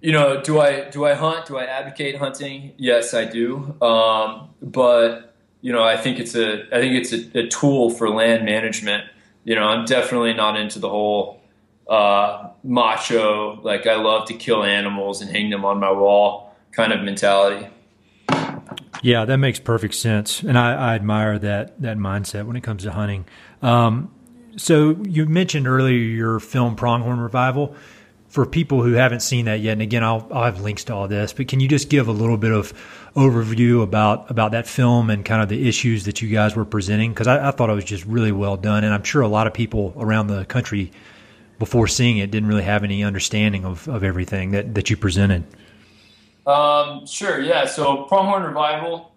[0.00, 1.44] you know, do I do I hunt?
[1.44, 2.72] Do I advocate hunting?
[2.78, 3.76] Yes, I do.
[3.82, 8.08] Um, but you know, I think it's a I think it's a, a, tool for
[8.08, 9.04] land management.
[9.44, 11.42] You know, I'm definitely not into the whole
[11.86, 16.90] uh, macho like I love to kill animals and hang them on my wall kind
[16.90, 17.68] of mentality.
[19.04, 22.84] Yeah, that makes perfect sense, and I, I admire that that mindset when it comes
[22.84, 23.26] to hunting.
[23.60, 24.10] Um,
[24.56, 27.76] so you mentioned earlier your film Pronghorn Revival.
[28.30, 31.06] For people who haven't seen that yet, and again, I'll, I'll have links to all
[31.06, 32.72] this, but can you just give a little bit of
[33.14, 37.12] overview about about that film and kind of the issues that you guys were presenting?
[37.12, 39.46] Because I, I thought it was just really well done, and I'm sure a lot
[39.46, 40.92] of people around the country
[41.58, 45.44] before seeing it didn't really have any understanding of, of everything that, that you presented.
[46.46, 47.64] Um, sure, yeah.
[47.64, 49.12] So Pronghorn Revival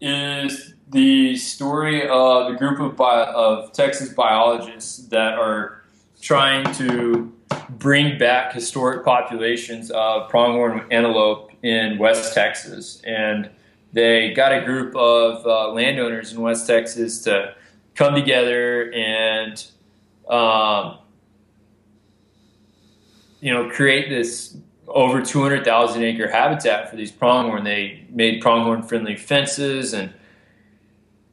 [0.00, 5.82] is the story of a group of, bio, of Texas biologists that are
[6.20, 7.32] trying to
[7.70, 13.02] bring back historic populations of pronghorn antelope in West Texas.
[13.04, 13.50] And
[13.92, 17.54] they got a group of uh, landowners in West Texas to
[17.94, 19.64] come together and,
[20.28, 20.98] um,
[23.40, 27.64] you know, create this over 200,000 acre habitat for these pronghorn.
[27.64, 30.12] They made pronghorn friendly fences and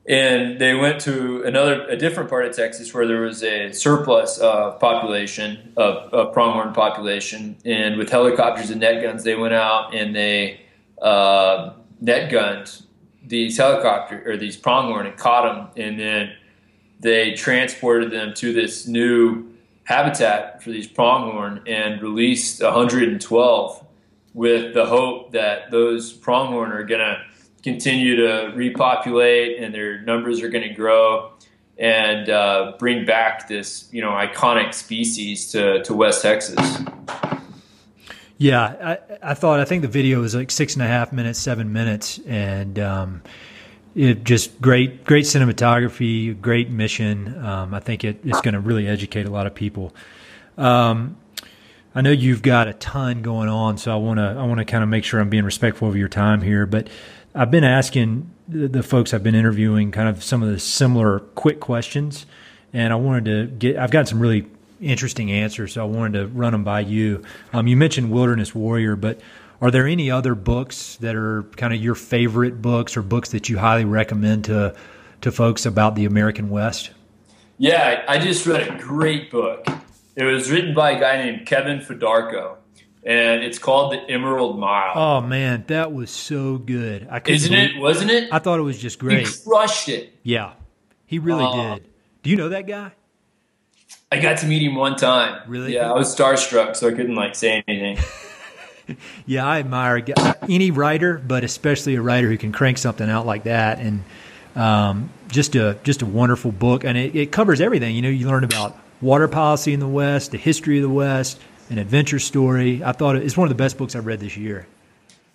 [0.07, 4.39] and they went to another a different part of Texas where there was a surplus
[4.39, 9.93] of population of, of pronghorn population and with helicopters and net guns they went out
[9.93, 10.61] and they
[11.01, 12.81] uh, net gunned
[13.23, 16.33] these helicopter or these pronghorn and caught them and then
[16.99, 19.50] they transported them to this new
[19.91, 23.85] habitat for these pronghorn and released 112
[24.33, 27.21] with the hope that those pronghorn are going to
[27.63, 31.31] continue to repopulate and their numbers are going to grow
[31.77, 36.79] and uh, bring back this you know iconic species to, to West Texas.
[38.37, 41.37] Yeah, I, I thought I think the video was like six and a half minutes,
[41.37, 43.23] seven minutes, and um,
[43.95, 47.43] it just great, great cinematography, great mission.
[47.43, 49.93] Um, I think it, it's going to really educate a lot of people.
[50.57, 51.17] Um,
[51.93, 54.65] I know you've got a ton going on, so I want to I want to
[54.65, 56.65] kind of make sure I'm being respectful of your time here.
[56.65, 56.87] But
[57.35, 61.19] I've been asking the, the folks I've been interviewing kind of some of the similar
[61.19, 62.25] quick questions,
[62.71, 64.47] and I wanted to get I've got some really
[64.79, 67.23] interesting answers, so I wanted to run them by you.
[67.51, 69.19] Um, you mentioned Wilderness Warrior, but
[69.61, 73.47] are there any other books that are kind of your favorite books or books that
[73.47, 74.75] you highly recommend to
[75.21, 76.89] to folks about the American West?
[77.59, 79.67] Yeah, I just read a great book.
[80.15, 82.55] It was written by a guy named Kevin Fedarko,
[83.03, 84.93] and it's called The Emerald Mile.
[84.95, 87.07] Oh man, that was so good!
[87.09, 87.79] I isn't believe, it?
[87.79, 88.33] Wasn't it?
[88.33, 89.27] I thought it was just great.
[89.27, 90.17] He crushed it.
[90.23, 90.53] Yeah,
[91.05, 91.87] he really uh, did.
[92.23, 92.93] Do you know that guy?
[94.11, 95.47] I got to meet him one time.
[95.47, 95.75] Really?
[95.75, 98.03] Yeah, I was starstruck, so I couldn't like say anything.
[99.25, 100.05] yeah, I admire
[100.49, 103.79] any writer, but especially a writer who can crank something out like that.
[103.79, 104.03] And
[104.55, 107.95] um, just a just a wonderful book, and it, it, covers everything.
[107.95, 111.39] You know, you learn about water policy in the West, the history of the West,
[111.69, 112.83] an adventure story.
[112.83, 114.67] I thought it's one of the best books I've read this year.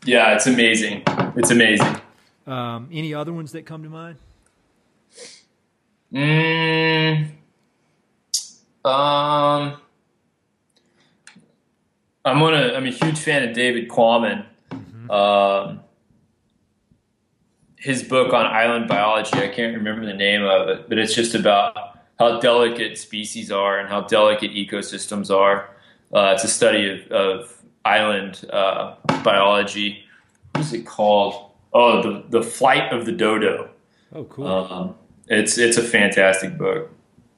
[0.04, 1.02] Yeah, it's amazing.
[1.34, 2.00] It's amazing.
[2.46, 4.16] Um, any other ones that come to mind?
[6.12, 7.28] Mm,
[8.84, 9.80] um,
[12.26, 14.44] I'm one of, I'm a huge fan of David Quammen.
[14.70, 15.10] Mm-hmm.
[15.10, 15.80] Um,
[17.76, 21.36] his book on island biology, I can't remember the name of it, but it's just
[21.36, 25.70] about how delicate species are and how delicate ecosystems are.
[26.12, 30.04] Uh, it's a study of, of island uh, biology.
[30.52, 31.52] What is it called?
[31.72, 33.70] Oh, the the flight of the dodo.
[34.12, 34.46] Oh, cool.
[34.48, 34.94] Um,
[35.28, 36.90] it's it's a fantastic book.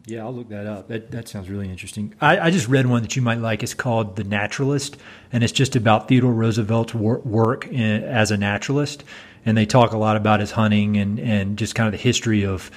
[0.08, 0.88] Yeah, I'll look that up.
[0.88, 2.14] That that sounds really interesting.
[2.18, 3.62] I, I, just read one that you might like.
[3.62, 4.96] It's called The Naturalist,
[5.32, 9.04] and it's just about Theodore Roosevelt's wor- work in, as a naturalist.
[9.44, 12.46] And they talk a lot about his hunting and and just kind of the history
[12.46, 12.70] of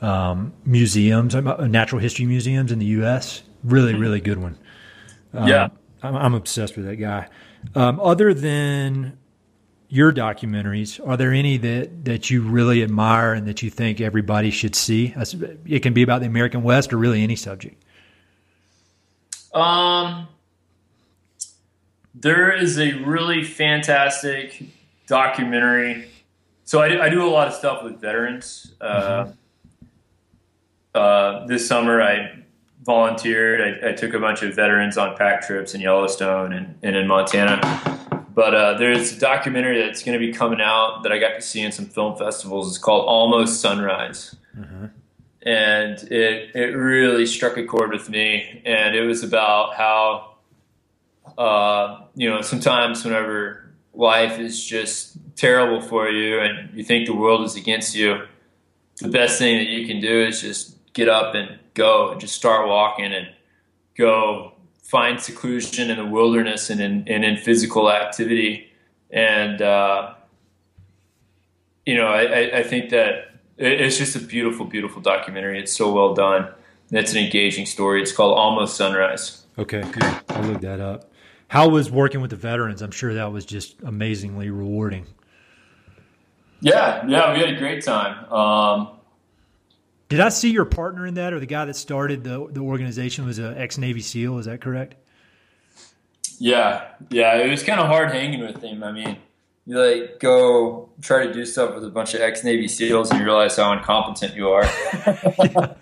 [0.00, 3.42] um, museums, uh, natural history museums in the U.S.
[3.64, 4.00] Really, mm-hmm.
[4.00, 4.56] really good one.
[5.34, 5.68] Um, yeah,
[6.00, 7.26] I'm, I'm, obsessed with that guy.
[7.74, 9.17] Um, other than
[9.88, 14.50] your documentaries, are there any that, that you really admire and that you think everybody
[14.50, 15.14] should see?
[15.66, 17.82] It can be about the American West or really any subject.
[19.54, 20.28] Um,
[22.14, 24.62] there is a really fantastic
[25.06, 26.10] documentary.
[26.64, 28.74] So I do, I do a lot of stuff with veterans.
[28.78, 29.88] Uh, mm-hmm.
[30.94, 32.42] uh, this summer, I
[32.82, 33.82] volunteered.
[33.82, 37.06] I, I, took a bunch of veterans on pack trips in Yellowstone and, and in
[37.06, 37.60] Montana
[38.38, 41.42] but uh, there's a documentary that's going to be coming out that I got to
[41.42, 42.68] see in some film festivals.
[42.68, 44.36] It's called Almost Sunrise.
[44.56, 44.84] Mm-hmm.
[45.42, 48.62] And it, it really struck a chord with me.
[48.64, 50.36] And it was about how,
[51.36, 57.16] uh, you know, sometimes whenever life is just terrible for you and you think the
[57.16, 58.22] world is against you,
[59.00, 62.36] the best thing that you can do is just get up and go and just
[62.36, 63.30] start walking and
[63.96, 64.52] go
[64.88, 68.70] find seclusion in the wilderness and in, and in physical activity.
[69.10, 70.14] And, uh,
[71.84, 75.58] you know, I, I think that it's just a beautiful, beautiful documentary.
[75.58, 76.48] It's so well done.
[76.90, 78.00] It's an engaging story.
[78.00, 79.44] It's called Almost Sunrise.
[79.58, 80.04] Okay, good.
[80.30, 81.12] I'll look that up.
[81.48, 82.80] How was working with the veterans?
[82.80, 85.06] I'm sure that was just amazingly rewarding.
[86.60, 88.32] Yeah, yeah, we had a great time.
[88.32, 88.97] Um,
[90.08, 93.26] did I see your partner in that, or the guy that started the the organization
[93.26, 94.38] was an ex Navy SEAL?
[94.38, 94.94] Is that correct?
[96.38, 97.36] Yeah, yeah.
[97.36, 98.82] It was kind of hard hanging with him.
[98.82, 99.18] I mean,
[99.66, 103.20] you like go try to do stuff with a bunch of ex Navy SEALs, and
[103.20, 104.64] you realize how incompetent you are.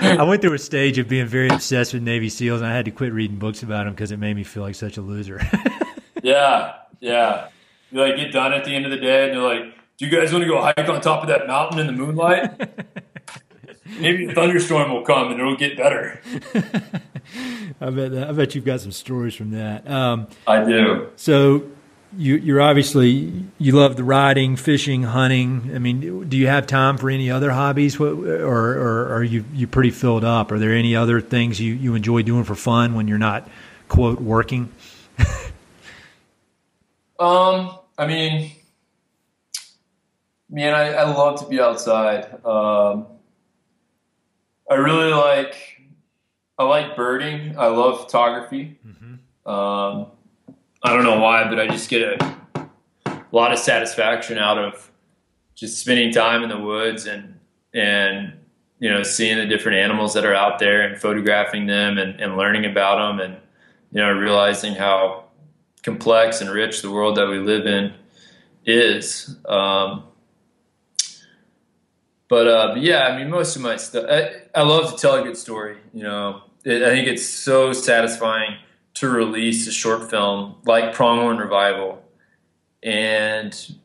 [0.00, 2.84] I went through a stage of being very obsessed with Navy SEAls, and I had
[2.84, 5.40] to quit reading books about them because it made me feel like such a loser.
[6.22, 7.48] yeah, yeah.
[7.90, 10.16] You like get done at the end of the day, and you're like, "Do you
[10.16, 12.70] guys want to go hike on top of that mountain in the moonlight?"
[14.00, 16.20] Maybe a thunderstorm will come and it'll get better.
[17.80, 19.88] I bet that, I bet you've got some stories from that.
[19.88, 21.08] Um, I do.
[21.16, 21.64] So
[22.16, 25.72] you, you're obviously you love the riding, fishing, hunting.
[25.74, 29.66] I mean, do you have time for any other hobbies, or, or are you you
[29.66, 30.50] pretty filled up?
[30.50, 33.48] Are there any other things you, you enjoy doing for fun when you're not
[33.88, 34.72] quote working?
[37.18, 38.52] um, I mean,
[40.48, 42.44] man, I, I love to be outside.
[42.44, 43.06] Um,
[44.70, 45.80] I really like
[46.58, 47.56] I like birding.
[47.58, 48.78] I love photography.
[48.86, 49.48] Mm-hmm.
[49.48, 50.06] Um,
[50.82, 52.36] I don't know why, but I just get a,
[53.06, 54.90] a lot of satisfaction out of
[55.54, 57.38] just spending time in the woods and
[57.72, 58.34] and
[58.78, 62.36] you know seeing the different animals that are out there and photographing them and, and
[62.36, 63.36] learning about them and
[63.92, 65.24] you know realizing how
[65.82, 67.94] complex and rich the world that we live in
[68.66, 69.36] is.
[69.46, 70.04] Um,
[72.28, 75.14] but, uh, but yeah, I mean, most of my stuff, I, I, love to tell
[75.16, 75.78] a good story.
[75.94, 78.56] You know, it, I think it's so satisfying
[78.94, 82.02] to release a short film like Pronghorn Revival
[82.82, 83.76] and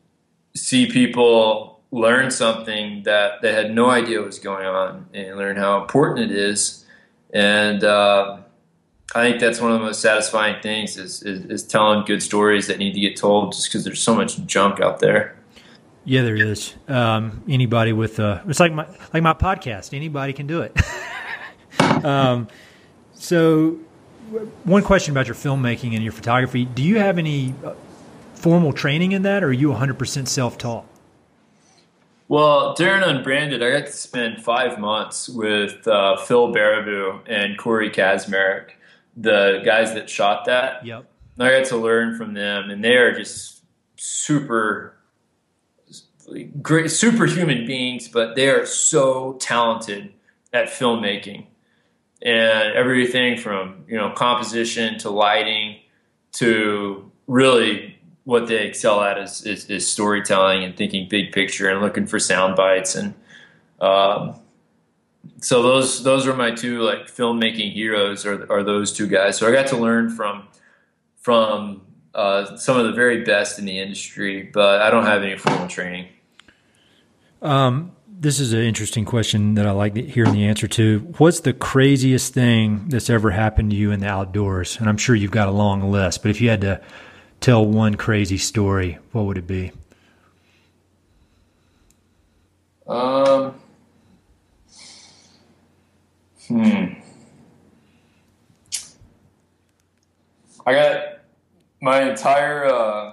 [0.55, 5.81] see people learn something that they had no idea was going on and learn how
[5.81, 6.85] important it is.
[7.31, 8.39] And uh,
[9.15, 12.67] I think that's one of the most satisfying things is, is, is telling good stories
[12.67, 15.37] that need to get told just because there's so much junk out there.
[16.05, 16.73] Yeah, there is.
[16.87, 19.93] Um, anybody with uh, it's like my like my podcast.
[19.93, 20.77] Anybody can do it.
[22.05, 22.47] um,
[23.13, 23.79] so,
[24.65, 27.73] one question about your filmmaking and your photography: Do you have any uh,
[28.35, 30.85] formal training in that, or are you 100 percent self taught?
[32.27, 37.91] Well, Darren Unbranded, I got to spend five months with uh, Phil Baribeau and Corey
[37.91, 38.71] Kaczmarek,
[39.15, 40.85] the guys that shot that.
[40.85, 41.05] Yep.
[41.39, 43.61] I got to learn from them, and they are just
[43.97, 44.92] super
[46.61, 50.13] great superhuman beings, but they are so talented
[50.51, 51.47] at filmmaking.
[52.21, 55.79] And everything from you know composition to lighting
[56.33, 61.81] to really what they excel at is, is, is storytelling and thinking big picture and
[61.81, 62.95] looking for sound bites.
[62.95, 63.13] And
[63.81, 64.35] um,
[65.41, 69.37] so those those are my two like filmmaking heroes are, are those two guys.
[69.37, 70.47] So I got to learn from
[71.17, 71.81] from
[72.15, 75.67] uh, some of the very best in the industry but I don't have any formal
[75.67, 76.07] training
[77.41, 80.99] um, this is an interesting question that I like hearing the answer to.
[81.17, 84.77] What's the craziest thing that's ever happened to you in the outdoors?
[84.79, 86.81] And I'm sure you've got a long list, but if you had to
[87.41, 89.73] tell one crazy story, what would it be?
[92.87, 93.55] Um,
[96.47, 96.85] Hmm.
[100.65, 101.12] I got
[101.83, 102.65] my entire.
[102.65, 103.11] Uh,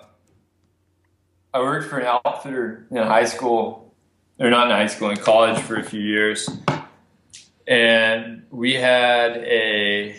[1.52, 3.92] I worked for an outfitter in high school,
[4.38, 6.48] or not in high school, in college for a few years,
[7.66, 10.14] and we had a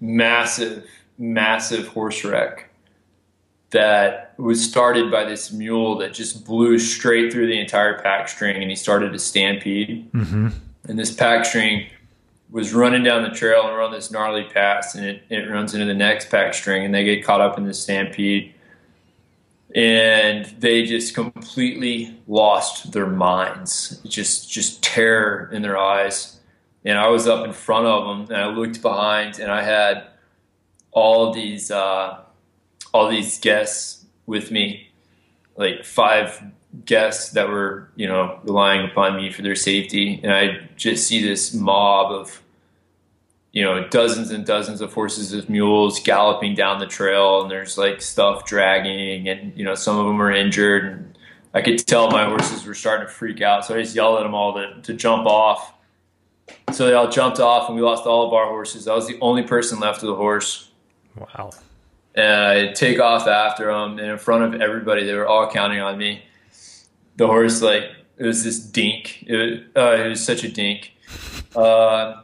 [0.00, 0.86] massive,
[1.18, 2.70] massive horse wreck
[3.70, 8.62] that was started by this mule that just blew straight through the entire pack string,
[8.62, 10.10] and he started a stampede.
[10.12, 10.48] Mm-hmm.
[10.88, 11.86] And this pack string
[12.50, 15.86] was running down the trail and on this gnarly pass and it, it runs into
[15.86, 18.54] the next pack string and they get caught up in the stampede.
[19.74, 24.00] And they just completely lost their minds.
[24.04, 26.40] Just just terror in their eyes.
[26.84, 30.08] And i was up in front of them and i looked behind and i had
[30.92, 32.20] all these uh,
[32.92, 34.88] all these guests with me
[35.56, 36.42] like five
[36.84, 40.20] guests that were, you know, relying upon me for their safety.
[40.22, 42.42] And I just see this mob of,
[43.52, 47.76] you know, dozens and dozens of horses with mules galloping down the trail, and there's
[47.76, 50.84] like stuff dragging, and you know, some of them are injured.
[50.84, 51.18] And
[51.52, 54.22] I could tell my horses were starting to freak out, so I just yelled at
[54.22, 55.74] them all to, to jump off.
[56.72, 58.86] So they all jumped off, and we lost all of our horses.
[58.86, 60.70] I was the only person left with a horse.
[61.16, 61.50] Wow.
[62.14, 65.80] And I take off after them, and in front of everybody, they were all counting
[65.80, 66.22] on me
[67.16, 67.84] the horse like
[68.16, 69.24] it was this dink.
[69.26, 70.92] It was, uh, it was such a dink.
[71.54, 72.22] Uh,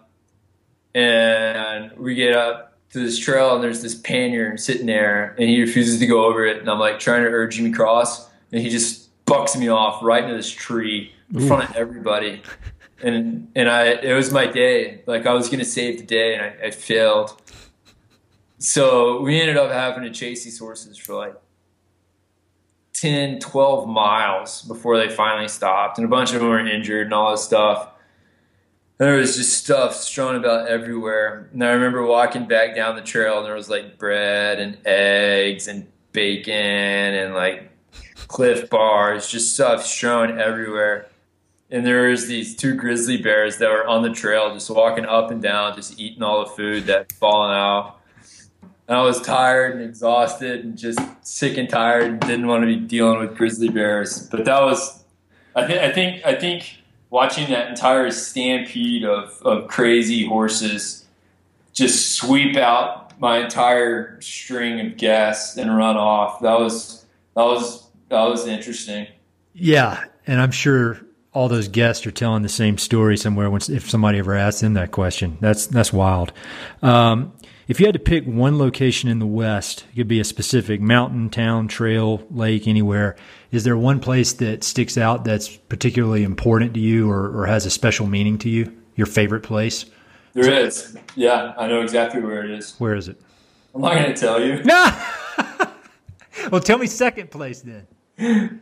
[0.95, 5.61] and we get up to this trail and there's this pannier sitting there and he
[5.61, 8.71] refuses to go over it and I'm like trying to urge him across and he
[8.71, 11.47] just bucks me off right into this tree in Ooh.
[11.47, 12.43] front of everybody.
[13.03, 15.03] And and I it was my day.
[15.07, 17.41] Like I was gonna save the day and I, I failed.
[18.59, 21.35] So we ended up having to chase these horses for like
[23.01, 25.99] 10, 12 miles before they finally stopped.
[25.99, 27.91] And a bunch of them were injured and all this stuff.
[28.99, 31.51] And there was just stuff strewn about everywhere.
[31.53, 35.69] And I remember walking back down the trail and there was like bread and eggs
[35.69, 37.71] and bacon and like
[38.29, 41.09] Clif Bars, just stuff strewn everywhere.
[41.71, 45.31] And there was these two grizzly bears that were on the trail just walking up
[45.31, 47.96] and down, just eating all the food that fallen out.
[48.89, 52.67] And I was tired and exhausted and just sick and tired and didn't want to
[52.67, 54.29] be dealing with grizzly bears.
[54.29, 55.05] But that was,
[55.55, 56.79] I, th- I think, I think
[57.11, 61.05] watching that entire stampede of, of crazy horses
[61.73, 66.41] just sweep out my entire string of guests and run off.
[66.41, 69.07] That was that was that was interesting.
[69.53, 71.01] Yeah, and I'm sure
[71.33, 73.55] all those guests are telling the same story somewhere.
[73.55, 76.33] If somebody ever asked them that question, that's that's wild.
[76.83, 77.33] Um,
[77.69, 80.81] if you had to pick one location in the West, it could be a specific
[80.81, 83.17] mountain, town, trail, lake, anywhere.
[83.51, 87.67] Is there one place that sticks out that's particularly important to you or, or has
[87.67, 88.77] a special meaning to you?
[88.95, 89.87] Your favorite place?
[90.33, 90.97] There is.
[91.15, 92.75] Yeah, I know exactly where it is.
[92.79, 93.21] Where is it?
[93.75, 94.63] I'm not going to tell you.
[94.63, 95.07] No.
[96.51, 98.61] well, tell me second place then.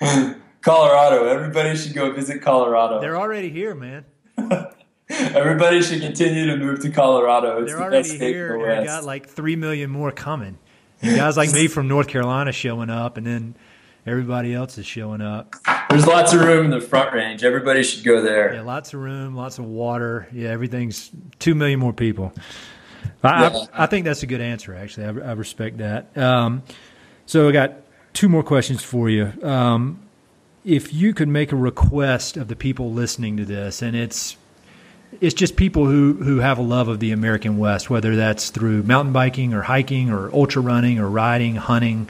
[0.60, 1.26] Colorado.
[1.26, 3.00] Everybody should go visit Colorado.
[3.00, 4.04] They're already here, man.
[5.34, 7.62] Everybody should continue to move to Colorado.
[7.62, 8.56] It's They're the already here.
[8.56, 10.58] The and got like three million more coming.
[11.02, 13.54] And guys like me from North Carolina showing up, and then
[14.06, 15.54] everybody else is showing up.
[15.88, 17.42] There's lots of room in the Front Range.
[17.42, 18.52] Everybody should go there.
[18.52, 20.28] Yeah, lots of room, lots of water.
[20.30, 22.34] Yeah, everything's two million more people.
[23.24, 23.64] I, yeah.
[23.72, 24.74] I, I think that's a good answer.
[24.74, 26.14] Actually, I, I respect that.
[26.18, 26.64] Um,
[27.24, 27.76] so I got
[28.12, 29.32] two more questions for you.
[29.42, 30.02] Um,
[30.66, 34.36] if you could make a request of the people listening to this, and it's
[35.20, 38.82] it's just people who, who have a love of the American West, whether that's through
[38.84, 42.08] mountain biking or hiking or ultra running or riding, hunting,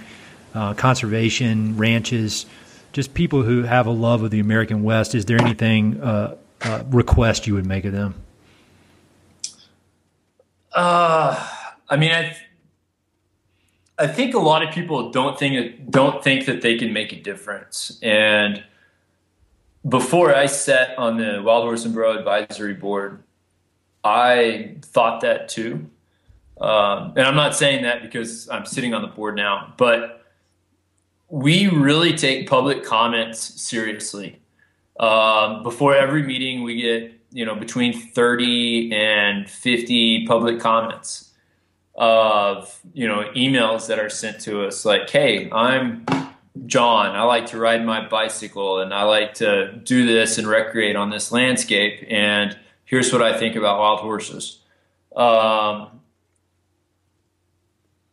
[0.55, 2.47] uh, conservation, ranches,
[2.93, 5.15] just people who have a love of the American West.
[5.15, 8.15] Is there anything uh, uh, request you would make of them?
[10.73, 11.49] Uh,
[11.89, 12.37] I mean, I,
[13.99, 17.21] I think a lot of people don't think don't think that they can make a
[17.21, 18.63] difference, and
[19.89, 23.23] before I sat on the Wild Horse and Burro Advisory Board,
[24.05, 25.89] I thought that too.
[26.61, 30.27] Um, and I'm not saying that because I'm sitting on the board now, but
[31.29, 34.41] we really take public comments seriously.
[34.99, 41.33] Um, before every meeting, we get you know between 30 and 50 public comments
[41.95, 46.05] of you know emails that are sent to us like, "Hey, I'm
[46.67, 47.15] John.
[47.15, 51.11] I like to ride my bicycle and I like to do this and recreate on
[51.11, 52.05] this landscape.
[52.09, 54.59] And here's what I think about wild horses.
[55.15, 56.01] Um,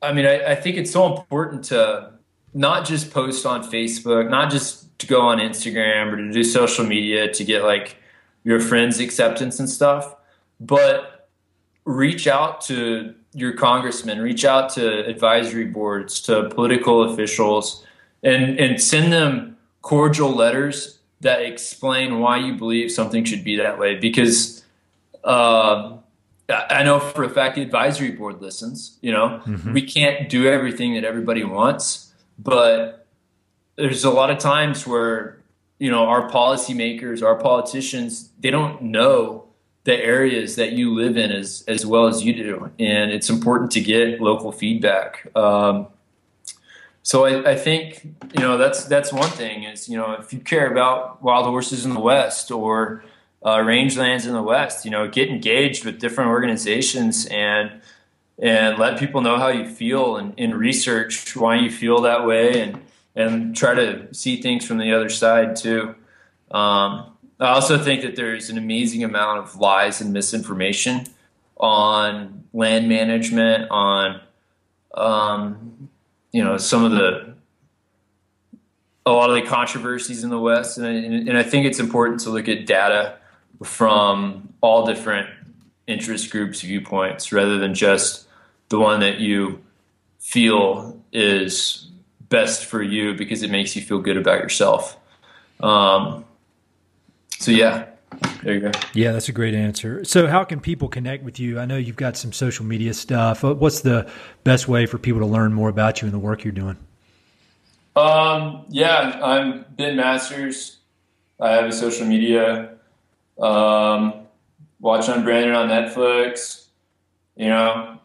[0.01, 2.13] I mean, I, I, think it's so important to
[2.53, 6.85] not just post on Facebook, not just to go on Instagram or to do social
[6.85, 7.97] media to get like
[8.43, 10.15] your friends' acceptance and stuff.
[10.59, 11.29] But
[11.85, 17.85] reach out to your congressman, reach out to advisory boards, to political officials,
[18.23, 23.79] and and send them cordial letters that explain why you believe something should be that
[23.79, 23.95] way.
[23.95, 24.63] Because
[25.23, 25.97] uh,
[26.49, 28.97] I know for a fact the advisory board listens.
[29.01, 29.73] You know, mm-hmm.
[29.73, 33.05] we can't do everything that everybody wants, but
[33.75, 35.39] there's a lot of times where
[35.79, 39.45] you know our policymakers, our politicians, they don't know
[39.83, 43.71] the areas that you live in as as well as you do, and it's important
[43.71, 45.27] to get local feedback.
[45.35, 45.87] Um,
[47.07, 48.03] so I, I, think
[48.35, 51.85] you know that's that's one thing is you know if you care about wild horses
[51.85, 53.03] in the West or
[53.43, 54.85] uh, rangelands in the West.
[54.85, 57.81] You know, get engaged with different organizations and
[58.39, 62.61] and let people know how you feel and, and research why you feel that way
[62.61, 62.81] and
[63.15, 65.95] and try to see things from the other side too.
[66.51, 71.05] Um, I also think that there's an amazing amount of lies and misinformation
[71.57, 74.21] on land management, on
[74.93, 75.89] um,
[76.37, 77.33] you know some of the
[79.07, 82.19] a lot of the controversies in the West, and, and, and I think it's important
[82.21, 83.17] to look at data
[83.63, 85.29] from all different
[85.87, 88.27] interest groups viewpoints rather than just
[88.69, 89.63] the one that you
[90.19, 91.89] feel is
[92.29, 94.95] best for you because it makes you feel good about yourself.
[95.59, 96.23] Um,
[97.39, 97.86] so yeah,
[98.47, 98.71] there you go.
[98.93, 100.05] Yeah, that's a great answer.
[100.05, 101.59] So, how can people connect with you?
[101.59, 103.43] I know you've got some social media stuff.
[103.43, 104.09] What's the
[104.45, 106.77] best way for people to learn more about you and the work you're doing?
[107.97, 110.77] Um, yeah, I'm Ben Masters.
[111.41, 112.77] I have a social media
[113.37, 114.13] um,
[114.79, 116.67] watch Unbranded on Netflix.
[117.35, 117.99] You know,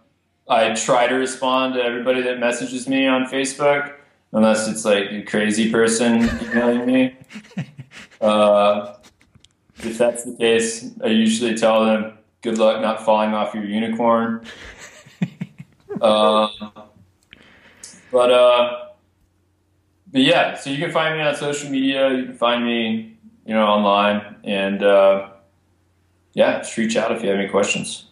[0.48, 3.94] I try to respond to everybody that messages me on Facebook,
[4.32, 7.16] unless it's like a crazy person emailing me.
[8.20, 8.94] Uh,
[9.84, 14.44] if that's the case, I usually tell them, "Good luck not falling off your unicorn."
[16.00, 16.48] uh,
[18.12, 18.86] but uh,
[20.10, 22.12] but yeah, so you can find me on social media.
[22.12, 23.12] You can find me
[23.44, 24.36] you know, online.
[24.44, 25.30] And uh,
[26.34, 28.06] yeah, just reach out if you have any questions.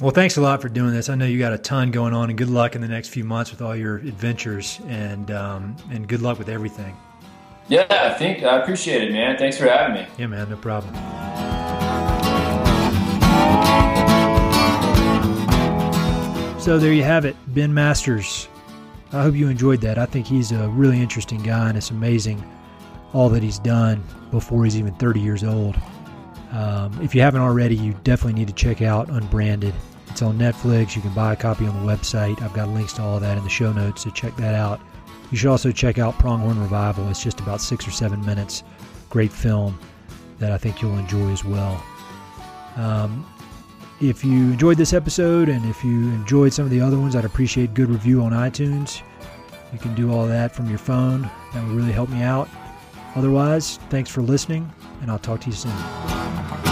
[0.00, 1.08] Well, thanks a lot for doing this.
[1.08, 3.22] I know you got a ton going on, and good luck in the next few
[3.22, 6.96] months with all your adventures, and um, and good luck with everything.
[7.68, 9.38] Yeah, I think I appreciate it, man.
[9.38, 10.06] Thanks for having me.
[10.18, 10.94] Yeah, man, no problem.
[16.60, 18.48] So there you have it, Ben Masters.
[19.12, 19.98] I hope you enjoyed that.
[19.98, 22.42] I think he's a really interesting guy, and it's amazing
[23.12, 25.76] all that he's done before he's even 30 years old.
[26.52, 29.74] Um, if you haven't already, you definitely need to check out Unbranded.
[30.08, 30.96] It's on Netflix.
[30.96, 32.40] You can buy a copy on the website.
[32.42, 34.80] I've got links to all of that in the show notes, so check that out.
[35.30, 37.08] You should also check out Pronghorn Revival.
[37.08, 38.62] It's just about six or seven minutes.
[39.10, 39.78] Great film
[40.38, 41.82] that I think you'll enjoy as well.
[42.76, 43.26] Um,
[44.00, 47.24] if you enjoyed this episode and if you enjoyed some of the other ones, I'd
[47.24, 49.02] appreciate good review on iTunes.
[49.72, 51.22] You can do all that from your phone.
[51.52, 52.48] That would really help me out.
[53.16, 54.70] Otherwise, thanks for listening,
[55.00, 56.63] and I'll talk to you soon.